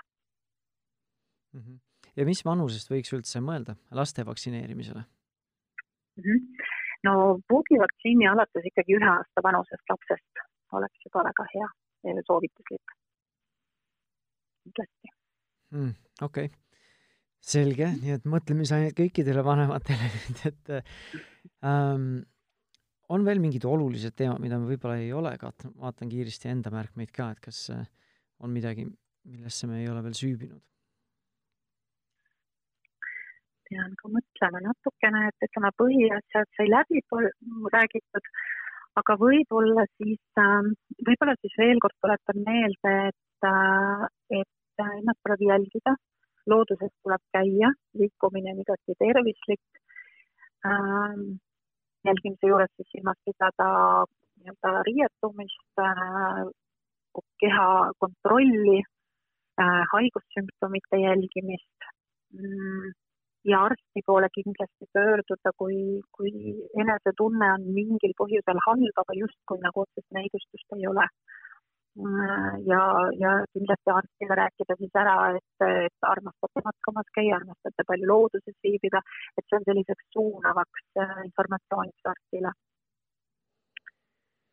mm. 1.54 1.60
-hmm. 1.60 1.78
ja 2.18 2.26
mis 2.26 2.42
vanusest 2.44 2.90
võiks 2.90 3.14
üldse 3.14 3.40
mõelda 3.44 3.76
laste 3.94 4.26
vaktsineerimisele. 4.26 5.04
No 7.08 7.38
puugivaktsiini 7.48 8.28
alates 8.30 8.70
ikkagi 8.72 8.96
ühe 8.98 9.10
aasta 9.10 9.44
vanusest 9.44 9.92
lapsest 9.92 10.46
oleks 10.78 11.04
juba 11.06 11.24
väga 11.30 11.46
hea 11.54 11.68
ja 12.08 12.24
soovituslik, 12.26 12.96
kindlasti 14.64 15.14
mm,. 15.74 15.92
okei 16.22 16.50
okay 16.50 16.56
selge, 17.48 17.90
nii 18.02 18.16
et 18.16 18.26
mõtlemisainet 18.28 18.96
kõikidele 18.98 19.44
vanematele 19.46 20.10
nüüd, 20.14 20.42
et 20.50 20.72
ähm, 21.66 22.08
on 23.14 23.26
veel 23.26 23.40
mingid 23.42 23.64
olulised 23.68 24.16
teemad, 24.18 24.42
mida 24.42 24.58
me 24.60 24.68
võib-olla 24.68 24.98
ei 25.00 25.12
ole 25.16 25.34
katnud, 25.40 25.76
vaatan 25.80 26.10
kiiresti 26.12 26.50
enda 26.52 26.72
märkmeid 26.74 27.12
ka, 27.14 27.30
et 27.34 27.42
kas 27.44 27.62
äh, 27.74 27.86
on 28.44 28.52
midagi, 28.54 28.86
millesse 29.28 29.70
me 29.70 29.82
ei 29.82 29.88
ole 29.90 30.02
veel 30.04 30.18
süübinud? 30.18 30.62
Pean 33.68 33.94
ka 34.00 34.10
mõtlema 34.12 34.62
natukene, 34.64 35.24
et 35.30 35.48
ütleme, 35.48 35.70
põhiasjad 35.82 36.48
sai 36.56 36.68
läbi 36.70 37.02
räägitud, 37.76 38.30
aga 39.00 39.16
võib-olla 39.20 39.86
siis, 39.96 40.20
ähm, 40.42 40.72
võib-olla 41.06 41.36
siis 41.40 41.56
veel 41.62 41.80
kord 41.84 41.96
tuletan 42.02 42.44
meelde, 42.46 42.94
et, 43.12 43.48
äh, 43.50 44.06
et 44.40 44.84
ennast 44.84 45.20
tuleb 45.24 45.44
jälgida, 45.50 45.94
looduses 46.50 46.92
tuleb 47.04 47.22
käia, 47.36 47.72
liikumine 48.00 48.54
on 48.54 48.62
igati 48.64 48.96
tervislik. 49.02 49.82
Ähm, 50.66 51.38
jälgimise 52.06 52.50
juures 52.50 52.70
siis 52.76 52.88
silmas 52.92 53.18
pidada 53.26 53.68
nii-öelda 54.38 54.70
riietumist, 54.88 55.82
äh, 55.82 56.44
keha 57.42 57.68
kontrolli, 58.02 58.80
äh, 59.60 59.82
haigussümptomite 59.92 61.00
jälgimist. 61.02 61.88
Mm, 62.32 62.92
ja 63.44 63.60
arsti 63.68 64.02
poole 64.06 64.28
kindlasti 64.34 64.88
pöörduda, 64.92 65.52
kui, 65.56 66.00
kui 66.16 66.32
enesetunne 66.82 67.52
on 67.56 67.66
mingil 67.74 68.14
põhjusel 68.18 68.62
halb, 68.66 69.02
aga 69.04 69.18
justkui 69.22 69.60
nagu 69.62 69.84
otsest 69.84 70.08
näidustust 70.16 70.78
ei 70.78 70.88
ole 70.90 71.06
ja, 72.70 72.82
ja 73.18 73.30
kindlasti 73.52 73.90
arstile 73.90 74.34
rääkida 74.40 74.76
siis 74.78 74.94
ära, 75.02 75.16
et, 75.38 75.64
et 75.86 76.06
armastate 76.12 76.62
matkamas 76.64 77.08
käia, 77.16 77.36
armastate 77.40 77.86
palju 77.90 78.06
looduses 78.10 78.56
viibida, 78.62 79.00
et 79.36 79.44
see 79.46 79.58
on 79.58 79.66
selliseks 79.66 80.10
suunavaks 80.16 80.84
äh, 81.02 81.16
informatsiooniks 81.24 82.10
arstile. 82.12 82.52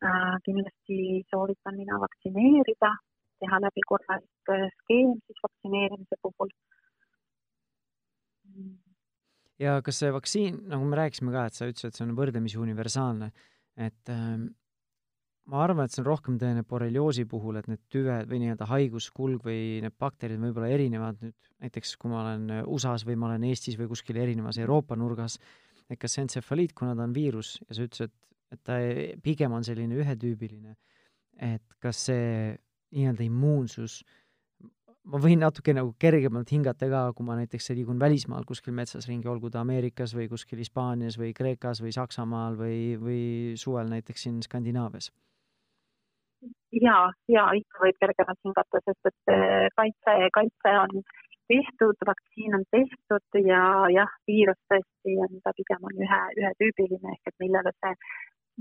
Äh, 0.06 0.34
kindlasti 0.46 0.98
soovitan 1.30 1.78
mina 1.82 2.00
vaktsineerida, 2.02 2.92
teha 3.40 3.62
läbi 3.66 3.86
korralik 3.92 4.54
äh, 4.56 4.66
skeem 4.80 5.14
siis 5.26 5.44
vaktsineerimise 5.46 6.18
puhul. 6.22 6.50
Ja 9.62 9.80
kas 9.84 10.02
see 10.02 10.12
vaktsiin, 10.12 10.60
nagu 10.70 10.86
me 10.88 10.98
rääkisime 11.00 11.32
ka, 11.34 11.46
et 11.48 11.56
sa 11.58 11.68
ütlesid, 11.68 11.92
et 11.92 11.98
see 11.98 12.06
on 12.06 12.14
võrdlemisi 12.18 12.60
universaalne, 12.60 13.30
et 13.86 14.12
ähm, 14.12 14.48
ma 15.52 15.62
arvan, 15.64 15.86
et 15.86 15.94
see 15.94 16.02
on 16.02 16.08
rohkem 16.08 16.38
tõene 16.40 16.64
borrelioosi 16.68 17.26
puhul, 17.30 17.60
et 17.60 17.68
need 17.70 17.82
tüved 17.92 18.28
või 18.30 18.42
nii-öelda 18.42 18.68
haiguskulg 18.70 19.46
või 19.46 19.80
need 19.84 19.96
bakterid 20.00 20.42
võib-olla 20.42 20.70
erinevad 20.74 21.22
nüüd, 21.22 21.36
näiteks 21.62 21.94
kui 22.00 22.12
ma 22.12 22.22
olen 22.24 22.50
USA-s 22.64 23.06
või 23.08 23.18
ma 23.20 23.30
olen 23.30 23.46
Eestis 23.48 23.78
või 23.80 23.88
kuskil 23.92 24.18
erinevas 24.20 24.58
Euroopa 24.62 24.98
nurgas, 24.98 25.38
et 25.88 26.00
kas 26.02 26.16
see 26.16 26.26
entsefaliit, 26.26 26.74
kuna 26.76 26.96
ta 26.98 27.06
on 27.06 27.14
viirus 27.14 27.56
ja 27.68 27.78
sa 27.78 27.86
ütlesid, 27.86 28.12
et, 28.52 28.60
ta 28.66 28.78
pigem 29.22 29.54
on 29.54 29.64
selline 29.66 29.98
ühetüübiline, 30.02 30.76
et 31.42 31.78
kas 31.82 32.06
see 32.10 32.54
nii-öelda 32.96 33.26
immuunsus, 33.26 34.00
ma 35.06 35.20
võin 35.22 35.42
natuke 35.42 35.74
nagu 35.76 35.92
kergemalt 36.02 36.50
hingata 36.52 36.88
ka, 36.90 37.02
kui 37.16 37.26
ma 37.26 37.36
näiteks 37.38 37.70
liigun 37.74 38.00
välismaal 38.02 38.46
kuskil 38.48 38.74
metsas 38.74 39.06
ringi, 39.10 39.28
olgu 39.30 39.50
ta 39.50 39.62
Ameerikas 39.62 40.16
või 40.16 40.26
kuskil 40.32 40.62
Hispaanias 40.62 41.18
või 41.20 41.32
Kreekas 41.36 41.82
või 41.84 41.94
Saksamaal 41.94 42.58
või, 42.58 42.80
või 43.00 43.22
suvel 43.60 43.92
näiteks 43.92 44.26
siin 44.26 44.42
Skandinaavias 44.42 45.12
ja, 46.82 46.96
ja 47.32 47.46
ikka 47.58 47.82
võib 47.84 47.98
kergemalt 48.02 48.42
hingata, 48.44 48.82
sest 48.84 49.10
et 49.10 49.32
eh, 49.32 49.66
kaitse, 49.78 50.16
kaitse 50.34 50.74
on 50.82 51.02
tehtud, 51.52 51.98
vaktsiin 52.10 52.58
on 52.58 52.64
tehtud 52.74 53.40
ja 53.46 53.62
jah, 53.94 54.14
viirus 54.28 54.58
tõesti 54.72 55.18
on, 55.24 55.40
ta 55.44 55.54
pigem 55.56 55.88
on 55.90 56.04
ühe, 56.06 56.22
ühetüübiline 56.42 57.14
ehk 57.14 57.32
et 57.32 57.44
millele 57.44 57.72
see 57.78 57.92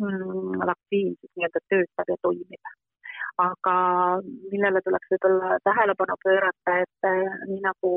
mm, 0.01 0.59
vaktsiin 0.71 1.15
siis 1.19 1.31
nii-öelda 1.33 1.63
töötab 1.73 2.13
ja 2.13 2.19
toimib. 2.27 2.75
Aga 3.41 3.75
millele 4.51 4.81
tuleks 4.85 5.11
võib-olla 5.13 5.57
tähelepanu 5.67 6.15
pöörata, 6.23 6.77
et 6.83 7.09
eh, 7.09 7.33
nii 7.49 7.61
nagu 7.65 7.91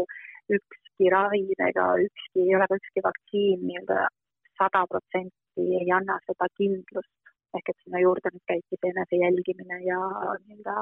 ükski 0.56 1.10
ravim 1.14 1.66
ega 1.68 1.90
ükski, 2.04 2.46
ei 2.46 2.56
ole 2.56 2.66
ka 2.70 2.78
ükski 2.80 3.04
vaktsiin 3.04 3.62
nii-öelda 3.66 4.08
sada 4.58 4.84
protsenti 4.90 5.66
ei 5.82 5.92
anna 5.94 6.18
seda 6.26 6.48
kindlust, 6.58 7.14
ehk 7.58 7.70
et 7.72 7.84
sinna 7.84 8.02
juurde 8.02 8.32
nüüd 8.34 8.46
käibki 8.50 8.80
see 8.80 8.90
enese 8.94 9.22
jälgimine 9.22 9.80
ja 9.86 10.00
nii-öelda 10.46 10.76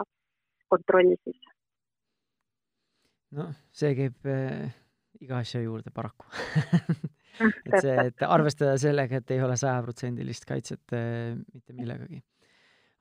kontroll 0.72 1.12
siis. 1.22 1.52
noh, 3.36 3.52
see 3.76 3.92
käib 3.98 4.32
äh, 4.32 4.72
iga 5.20 5.42
asja 5.44 5.60
juurde 5.60 5.92
paraku 5.92 6.30
et 7.66 7.76
see, 7.82 7.96
et 8.08 8.24
arvestada 8.26 8.76
sellega, 8.80 9.20
et 9.20 9.34
ei 9.34 9.42
ole 9.44 9.56
sajaprotsendilist 9.60 10.46
kaitset 10.48 10.96
äh, 10.96 11.34
mitte 11.36 11.76
millegagi. 11.76 12.22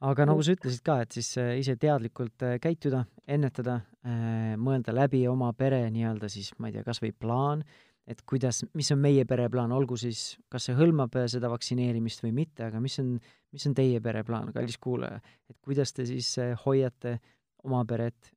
Aga 0.03 0.27
nagu 0.27 0.43
sa 0.43 0.55
ütlesid 0.55 0.83
ka, 0.85 0.99
et 1.05 1.15
siis 1.15 1.31
äh, 1.41 1.55
ise 1.61 1.77
teadlikult 1.79 2.43
äh, 2.45 2.57
käituda, 2.63 3.05
ennetada 3.27 3.79
äh,, 4.03 4.53
mõelda 4.59 4.95
läbi 4.95 5.25
oma 5.31 5.51
pere 5.57 5.85
nii-öelda 5.93 6.29
siis, 6.31 6.51
ma 6.59 6.69
ei 6.69 6.75
tea, 6.75 6.85
kas 6.87 7.01
või 7.03 7.13
plaan 7.15 7.63
et 8.05 8.21
kuidas, 8.29 8.61
mis 8.77 8.91
on 8.93 8.99
meie 9.01 9.23
pereplaan, 9.25 9.71
olgu 9.73 9.97
siis, 9.97 10.35
kas 10.51 10.67
see 10.67 10.75
hõlmab 10.77 11.15
seda 11.31 11.49
vaktsineerimist 11.49 12.21
või 12.21 12.35
mitte, 12.37 12.67
aga 12.67 12.81
mis 12.83 12.99
on, 13.01 13.15
mis 13.55 13.65
on 13.65 13.73
teie 13.77 14.01
pereplaan, 14.03 14.51
kallis 14.53 14.77
kuulaja, 14.77 15.23
et 15.49 15.57
kuidas 15.65 15.95
te 15.95 16.05
siis 16.05 16.35
hoiate 16.67 17.15
oma 17.65 17.81
peret 17.89 18.29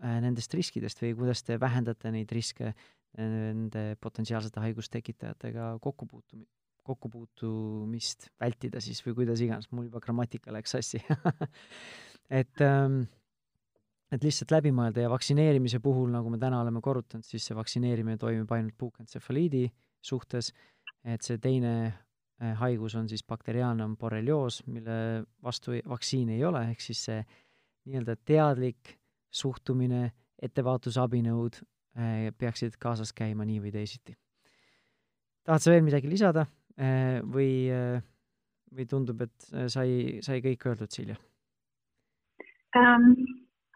nendest 0.00 0.56
riskidest 0.56 1.02
või 1.04 1.12
kuidas 1.18 1.44
te 1.44 1.58
vähendate 1.60 2.08
neid 2.14 2.32
riske 2.32 2.72
nende 3.18 3.98
potentsiaalsete 4.00 4.64
haigustekitajatega 4.64 5.74
kokkupuutum-, 5.84 6.46
kokkupuutumist 6.86 8.30
vältida 8.40 8.80
siis 8.84 9.00
või 9.06 9.16
kuidas 9.22 9.40
iganes, 9.44 9.70
mul 9.70 9.88
juba 9.88 10.02
grammatika 10.02 10.52
läks 10.54 10.76
sassi 10.76 11.02
et 12.40 12.62
ähm, 12.64 13.02
et 14.10 14.24
lihtsalt 14.26 14.52
läbi 14.54 14.72
mõelda 14.74 15.04
ja 15.04 15.10
vaktsineerimise 15.10 15.80
puhul, 15.82 16.10
nagu 16.10 16.30
me 16.32 16.38
täna 16.42 16.60
oleme 16.64 16.82
korrutanud, 16.82 17.26
siis 17.26 17.46
see 17.46 17.56
vaktsineerimine 17.56 18.18
toimub 18.18 18.50
ainult 18.56 18.76
puukentsefaliidi 18.78 19.68
suhtes, 20.02 20.50
et 21.06 21.22
see 21.26 21.38
teine 21.42 21.74
eh, 21.86 22.54
haigus 22.58 22.96
on 22.98 23.08
siis 23.10 23.22
bakteriaalne, 23.26 23.86
borrelioos, 24.00 24.64
mille 24.66 24.96
vastu 25.44 25.76
vaktsiini 25.88 26.38
ei 26.38 26.44
ole, 26.48 26.64
ehk 26.72 26.82
siis 26.84 27.04
see 27.10 27.20
nii-öelda 27.86 28.16
teadlik 28.26 28.96
suhtumine, 29.30 30.08
ettevaatusabinõud 30.42 31.60
eh, 31.60 32.30
peaksid 32.36 32.80
kaasas 32.82 33.14
käima 33.14 33.46
nii 33.46 33.60
või 33.62 33.74
teisiti. 33.74 34.16
tahad 35.44 35.62
sa 35.62 35.70
veel 35.70 35.86
midagi 35.86 36.10
lisada 36.10 36.46
või, 36.80 37.50
või 38.76 38.86
tundub, 38.88 39.20
et 39.26 39.50
sai, 39.72 40.20
sai 40.24 40.40
kõik 40.44 40.66
öeldud, 40.70 40.90
Silja 40.94 41.18
um,? 42.78 43.12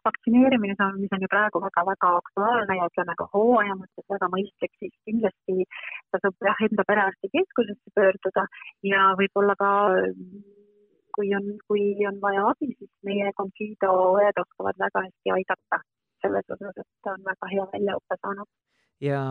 vaktsineerimine 0.04 0.74
on, 0.84 0.98
mis 1.00 1.12
on 1.16 1.22
ju 1.24 1.28
praegu 1.32 1.60
väga-väga 1.64 2.08
aktuaalne 2.20 2.76
ja 2.76 2.88
ütleme 2.90 3.14
ka 3.20 3.26
hooaja 3.32 3.76
mõttes 3.78 4.06
väga 4.12 4.28
mõistlik, 4.34 4.72
siis 4.82 4.92
kindlasti 5.08 5.64
tasub 6.12 6.48
jah, 6.48 6.60
enda 6.66 6.84
perearstikeskusesse 6.90 7.94
pöörduda 7.98 8.44
ja 8.90 9.06
võib-olla 9.20 9.56
ka 9.62 9.70
kui 11.16 11.30
on, 11.38 11.50
kui 11.68 12.06
on 12.10 12.18
vaja 12.22 12.48
abi, 12.50 12.72
siis 12.78 12.90
meie 13.08 13.32
Confido 13.38 13.92
õed 14.18 14.40
oskavad 14.44 14.80
väga 14.86 15.06
hästi 15.06 15.34
aidata 15.36 15.80
selles 16.24 16.56
osas, 16.56 16.80
et 16.82 17.12
on 17.12 17.24
väga 17.30 17.52
hea 17.52 17.68
väljaõppe 17.74 18.20
saanud. 18.20 18.50
ja 19.00 19.22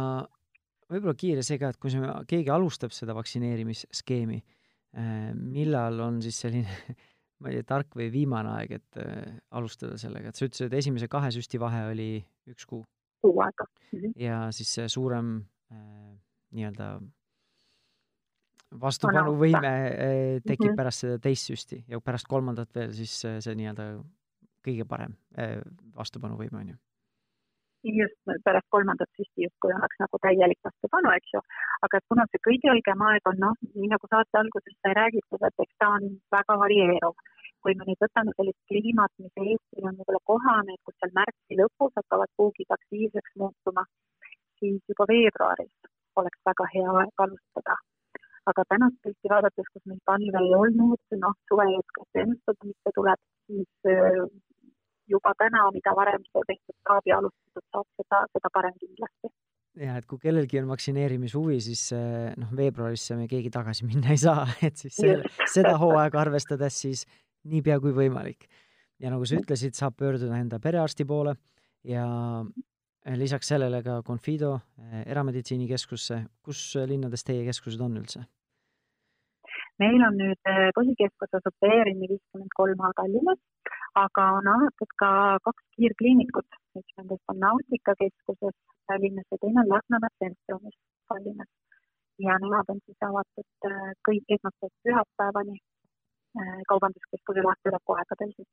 võib-olla 0.93 1.15
kiire 1.19 1.45
see 1.45 1.59
ka, 1.61 1.73
et 1.73 1.79
kui 1.81 1.93
see, 1.93 2.11
keegi 2.29 2.53
alustab 2.53 2.93
seda 2.95 3.15
vaktsineerimisskeemi, 3.17 4.39
eh, 4.99 5.31
millal 5.33 5.99
on 6.05 6.21
siis 6.25 6.39
selline 6.45 6.77
ma 7.43 7.51
ei 7.51 7.59
tea, 7.59 7.69
tark 7.73 7.97
või 7.99 8.09
viimane 8.13 8.53
aeg, 8.57 8.77
et 8.79 9.01
äh, 9.03 9.33
alustada 9.57 9.97
sellega, 9.99 10.31
et 10.31 10.39
sa 10.39 10.47
ütlesid, 10.47 10.69
et 10.69 10.77
esimese 10.79 11.09
kahe 11.11 11.31
süsti 11.35 11.59
vahe 11.61 11.87
oli 11.91 12.11
üks 12.49 12.67
kuu? 12.69 12.83
kuu 13.23 13.41
aega 13.43 13.65
mm. 13.65 13.99
-hmm. 13.99 14.15
ja 14.19 14.37
siis 14.51 14.71
see 14.77 14.87
suurem 14.91 15.35
äh, 15.71 16.13
nii-öelda 16.55 16.87
vastupanuvõime 18.81 19.69
äh, 19.69 20.41
tekib 20.45 20.65
mm 20.65 20.71
-hmm. 20.71 20.77
pärast 20.77 21.05
seda 21.05 21.19
teist 21.19 21.51
süsti 21.51 21.83
ja 21.87 22.01
pärast 22.01 22.27
kolmandat 22.27 22.75
veel 22.75 22.93
siis 22.93 23.25
äh, 23.25 23.39
see 23.39 23.55
nii-öelda 23.55 23.87
kõige 24.63 24.85
parem 24.87 25.15
äh, 25.37 25.59
vastupanuvõime, 25.95 26.59
on 26.59 26.73
ju 26.73 26.75
just 27.91 28.17
pärast 28.45 28.67
kolmandat 28.69 29.09
süsti 29.17 29.45
justkui 29.45 29.73
oleks 29.77 29.99
nagu 29.99 30.19
täielik 30.25 30.59
vastupanu, 30.67 31.11
eks 31.17 31.33
ju. 31.33 31.41
aga 31.85 31.97
et 31.97 32.05
kuna 32.11 32.25
see 32.31 32.43
kõige 32.47 32.71
õigem 32.75 33.05
aeg 33.09 33.29
on 33.31 33.39
noh, 33.45 33.55
nii 33.75 33.89
nagu 33.93 34.09
saate 34.11 34.39
alguses 34.39 34.75
sai 34.81 34.93
räägitud, 34.99 35.41
et 35.47 35.65
eks 35.65 35.75
ta 35.79 35.89
on 35.97 36.03
väga 36.35 36.57
varieeruv. 36.63 37.15
kui 37.63 37.75
me 37.79 37.85
nüüd 37.87 38.01
võtame 38.03 38.31
sellist 38.35 38.59
kliimat, 38.67 39.11
mis 39.23 39.37
Eestil 39.39 39.87
on 39.87 39.95
võib-olla 39.99 40.19
kohane, 40.31 40.75
kus 40.83 40.95
seal 40.99 41.13
märtsi 41.19 41.59
lõpus 41.59 41.95
hakkavad 41.99 42.31
puugid 42.37 42.75
aktiivseks 42.77 43.35
muutuma, 43.39 43.85
siis 44.59 44.81
juba 44.91 45.07
veebruaris 45.11 45.71
oleks 46.21 46.39
väga 46.49 46.69
hea 46.75 46.95
aeg 47.01 47.25
alustada. 47.25 47.75
aga 48.51 48.63
tänast 48.71 48.97
pilti 49.03 49.29
vaadates, 49.31 49.67
kus 49.73 49.83
meil 49.89 49.99
talve 50.09 50.39
ei 50.45 50.55
olnud, 50.63 51.01
noh, 51.25 51.35
suve 51.47 51.65
oska 51.81 52.03
ennustada, 52.23 52.67
mis 52.67 52.79
see 52.83 52.95
tuleb, 52.97 53.21
siis 53.47 53.69
juba 55.09 55.33
täna, 55.39 55.65
mida 55.75 55.93
varem 55.97 56.23
see 56.29 56.43
tehtud 56.49 56.75
saab 56.87 57.07
ja 57.09 57.19
alustatud 57.21 57.65
saab, 57.71 57.87
seda, 57.99 58.21
seda 58.35 58.51
parem 58.53 58.75
kindlasti. 58.81 59.31
ja 59.83 59.97
et 59.99 60.07
kui 60.09 60.21
kellelgi 60.21 60.61
on 60.61 60.69
vaktsineerimishuvi, 60.71 61.59
siis 61.67 61.85
eh, 61.97 62.33
noh, 62.39 62.51
veebruarisse 62.57 63.17
me 63.19 63.27
keegi 63.31 63.51
tagasi 63.53 63.87
minna 63.89 64.13
ei 64.13 64.21
saa, 64.21 64.45
et 64.67 64.77
siis 64.79 64.99
selle, 64.99 65.31
seda 65.53 65.75
hooaega 65.81 66.21
arvestades 66.21 66.81
siis 66.85 67.07
niipea 67.49 67.79
kui 67.83 67.95
võimalik. 67.95 68.47
ja 69.01 69.11
nagu 69.11 69.25
sa 69.27 69.39
ütlesid, 69.41 69.75
saab 69.75 69.97
pöörduda 69.99 70.37
enda 70.39 70.61
perearsti 70.63 71.07
poole 71.09 71.35
ja 71.87 72.05
eh, 72.43 73.17
lisaks 73.19 73.49
sellele 73.55 73.83
ka 73.83 74.01
Confido 74.07 74.55
eh, 74.79 75.03
erameditsiinikeskusse. 75.07 76.23
kus 76.41 76.69
linnades 76.87 77.27
teie 77.27 77.45
keskused 77.49 77.81
on 77.81 77.99
üldse? 78.03 78.23
Meil 79.81 80.01
on 80.07 80.17
nüüd 80.21 80.51
põhikeskus 80.77 81.39
asub 81.39 81.67
ERM-i 81.69 82.11
viiskümmend 82.11 82.53
kolm 82.59 82.85
A 82.85 82.91
Tallinnas 82.99 83.41
aga 84.01 84.23
on 84.37 84.47
avatud 84.55 84.91
ka 85.01 85.09
kaks 85.47 85.65
kiirkliinikut, 85.77 86.57
üks 86.79 86.95
nendest 86.97 87.33
on 87.33 87.39
Nautika 87.45 87.93
keskuses 87.99 88.55
Tallinnas 88.89 89.27
ja 89.31 89.37
teine 89.41 89.61
on 89.63 89.69
Lasnamäe 89.73 90.13
tsentrumis 90.15 90.77
Tallinnas. 91.09 91.51
ja 92.25 92.37
nemad 92.41 92.69
on 92.73 92.79
siis 92.85 93.05
avatud 93.09 93.67
äh, 93.69 93.91
kõik 94.07 94.33
esmaspäevast 94.35 94.77
pühapäevani 94.85 95.55
äh, 96.39 96.59
kaubanduskeskuse 96.71 97.45
lahtiolekuaegadel 97.47 98.33
siis 98.35 98.51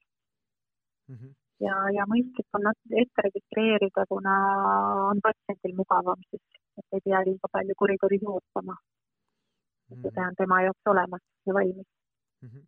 mm. 1.08 1.16
-hmm. 1.16 1.32
ja, 1.66 1.74
ja 1.96 2.06
mõistlik 2.12 2.48
on 2.58 2.70
ette 3.02 3.26
registreerida, 3.28 4.06
kuna 4.12 4.36
on 5.10 5.20
patsiendil 5.26 5.76
mugavam 5.80 6.20
siis, 6.30 6.46
et 6.78 6.96
ei 6.96 7.04
pea 7.04 7.20
liiga 7.28 7.52
palju 7.52 7.74
koridoris 7.82 8.24
ootama 8.34 8.76
mm. 9.90 9.96
-hmm. 9.96 10.14
see 10.14 10.26
on 10.26 10.38
tema 10.38 10.62
jaoks 10.62 10.94
olemas 10.94 11.22
ja 11.46 11.54
valmis 11.54 11.86
mm. 12.42 12.48
-hmm. 12.48 12.66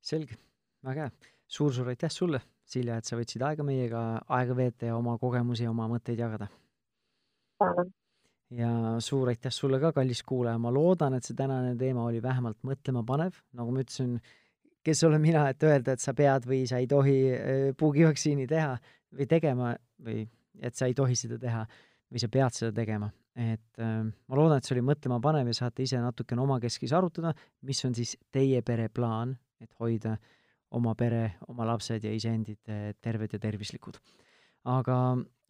selge, 0.00 0.36
väga 0.84 1.08
hea 1.08 1.34
suur-suur 1.46 1.88
aitäh 1.92 2.10
sulle, 2.10 2.40
Silja, 2.64 2.96
et 2.96 3.04
sa 3.04 3.16
võtsid 3.18 3.42
aega 3.44 3.64
meiega 3.66 4.00
aega 4.32 4.56
veeta 4.56 4.88
ja 4.88 4.96
oma 4.96 5.18
kogemusi 5.20 5.66
ja 5.66 5.72
oma 5.72 5.86
mõtteid 5.90 6.20
jagada. 6.20 6.48
ja 8.50 8.70
suur 9.04 9.28
aitäh 9.32 9.52
sulle 9.52 9.80
ka, 9.80 9.92
kallis 9.92 10.22
kuulaja, 10.22 10.58
ma 10.58 10.72
loodan, 10.72 11.14
et 11.14 11.26
see 11.26 11.36
tänane 11.36 11.74
teema 11.80 12.06
oli 12.08 12.22
vähemalt 12.22 12.58
mõtlemapanev, 12.66 13.36
nagu 13.52 13.74
ma 13.74 13.84
ütlesin, 13.84 14.18
kes 14.84 15.04
olen 15.04 15.20
mina, 15.20 15.48
et 15.52 15.62
öelda, 15.62 15.94
et 15.94 16.00
sa 16.00 16.14
pead 16.14 16.46
või 16.48 16.64
sa 16.68 16.80
ei 16.80 16.88
tohi 16.90 17.18
äh, 17.32 17.66
puugivaktsiini 17.78 18.46
teha 18.48 18.78
või 19.14 19.28
tegema 19.30 19.74
või 20.04 20.24
et 20.60 20.74
sa 20.76 20.88
ei 20.88 20.94
tohi 20.94 21.16
seda 21.18 21.38
teha 21.40 21.64
või 22.10 22.22
sa 22.22 22.30
pead 22.32 22.56
seda 22.56 22.72
tegema. 22.76 23.10
Et 23.34 23.82
äh, 23.82 24.00
ma 24.04 24.38
loodan, 24.38 24.58
et 24.58 24.66
see 24.66 24.76
oli 24.76 24.86
mõtlemapanev 24.86 25.50
ja 25.50 25.58
saate 25.64 25.82
ise 25.82 25.98
natukene 25.98 26.42
omakeskis 26.44 26.92
arutada, 26.94 27.34
mis 27.62 27.84
on 27.84 27.94
siis 27.94 28.16
teie 28.32 28.62
pere 28.62 28.88
plaan, 28.88 29.36
et 29.60 29.72
hoida 29.80 30.14
äh, 30.14 30.32
oma 30.74 30.94
pere, 30.98 31.24
oma 31.48 31.66
lapsed 31.68 32.04
ja 32.04 32.12
iseendid 32.14 32.72
eh, 32.72 32.90
terved 33.02 33.36
ja 33.36 33.40
tervislikud. 33.42 33.98
aga 34.64 34.96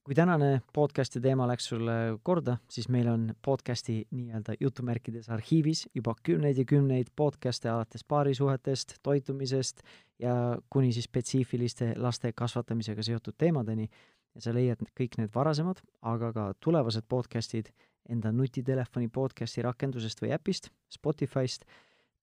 kui 0.05 0.15
tänane 0.15 0.61
podcasti 0.75 1.21
teema 1.23 1.47
läks 1.49 1.69
sulle 1.71 1.93
korda, 2.23 2.59
siis 2.69 2.91
meil 2.93 3.09
on 3.09 3.29
podcasti 3.45 4.03
nii-öelda 4.13 4.57
jutumärkides 4.61 5.31
arhiivis 5.33 5.87
juba 5.95 6.17
kümneid 6.23 6.59
ja 6.61 6.65
kümneid 6.69 7.13
podcast'e 7.17 7.71
alates 7.73 8.05
paarisuhetest, 8.05 8.99
toitumisest 9.03 9.81
ja 10.21 10.59
kuni 10.71 10.93
siis 10.93 11.09
spetsiifiliste 11.09 11.95
laste 11.97 12.33
kasvatamisega 12.37 13.03
seotud 13.03 13.39
teemadeni 13.39 13.89
ja 14.35 14.45
sa 14.45 14.55
leiad 14.55 14.83
kõik 14.99 15.19
need 15.21 15.33
varasemad, 15.35 15.81
aga 16.03 16.33
ka 16.35 16.51
tulevased 16.61 17.07
podcast'id 17.09 17.71
enda 18.11 18.33
nutitelefoni 18.33 19.09
podcasti 19.09 19.63
rakendusest 19.65 20.21
või 20.21 20.35
äpist, 20.37 20.69
Spotify'st, 20.93 21.65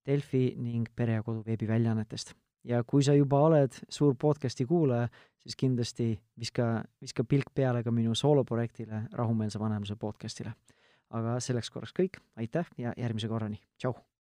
Delfi 0.06 0.52
ning 0.58 0.90
Pere 0.96 1.20
ja 1.20 1.24
Kodu 1.26 1.44
veebiväljaannetest 1.46 2.36
ja 2.68 2.84
kui 2.88 3.04
sa 3.06 3.16
juba 3.18 3.42
oled 3.48 3.76
suur 3.90 4.16
podcasti 4.20 4.66
kuulaja, 4.70 5.10
siis 5.42 5.58
kindlasti 5.58 6.12
viska, 6.40 6.84
viska 7.02 7.26
pilk 7.26 7.54
peale 7.56 7.84
ka 7.84 7.94
minu 7.94 8.16
sooloprojektile 8.16 9.08
Rahumeelse 9.18 9.60
vanemluse 9.60 9.96
podcastile. 9.96 10.54
aga 11.12 11.40
selleks 11.44 11.68
korraks 11.70 11.92
kõik, 11.92 12.22
aitäh 12.40 12.70
ja 12.80 12.94
järgmise 12.98 13.28
korrani, 13.28 13.60
tšau! 13.78 14.11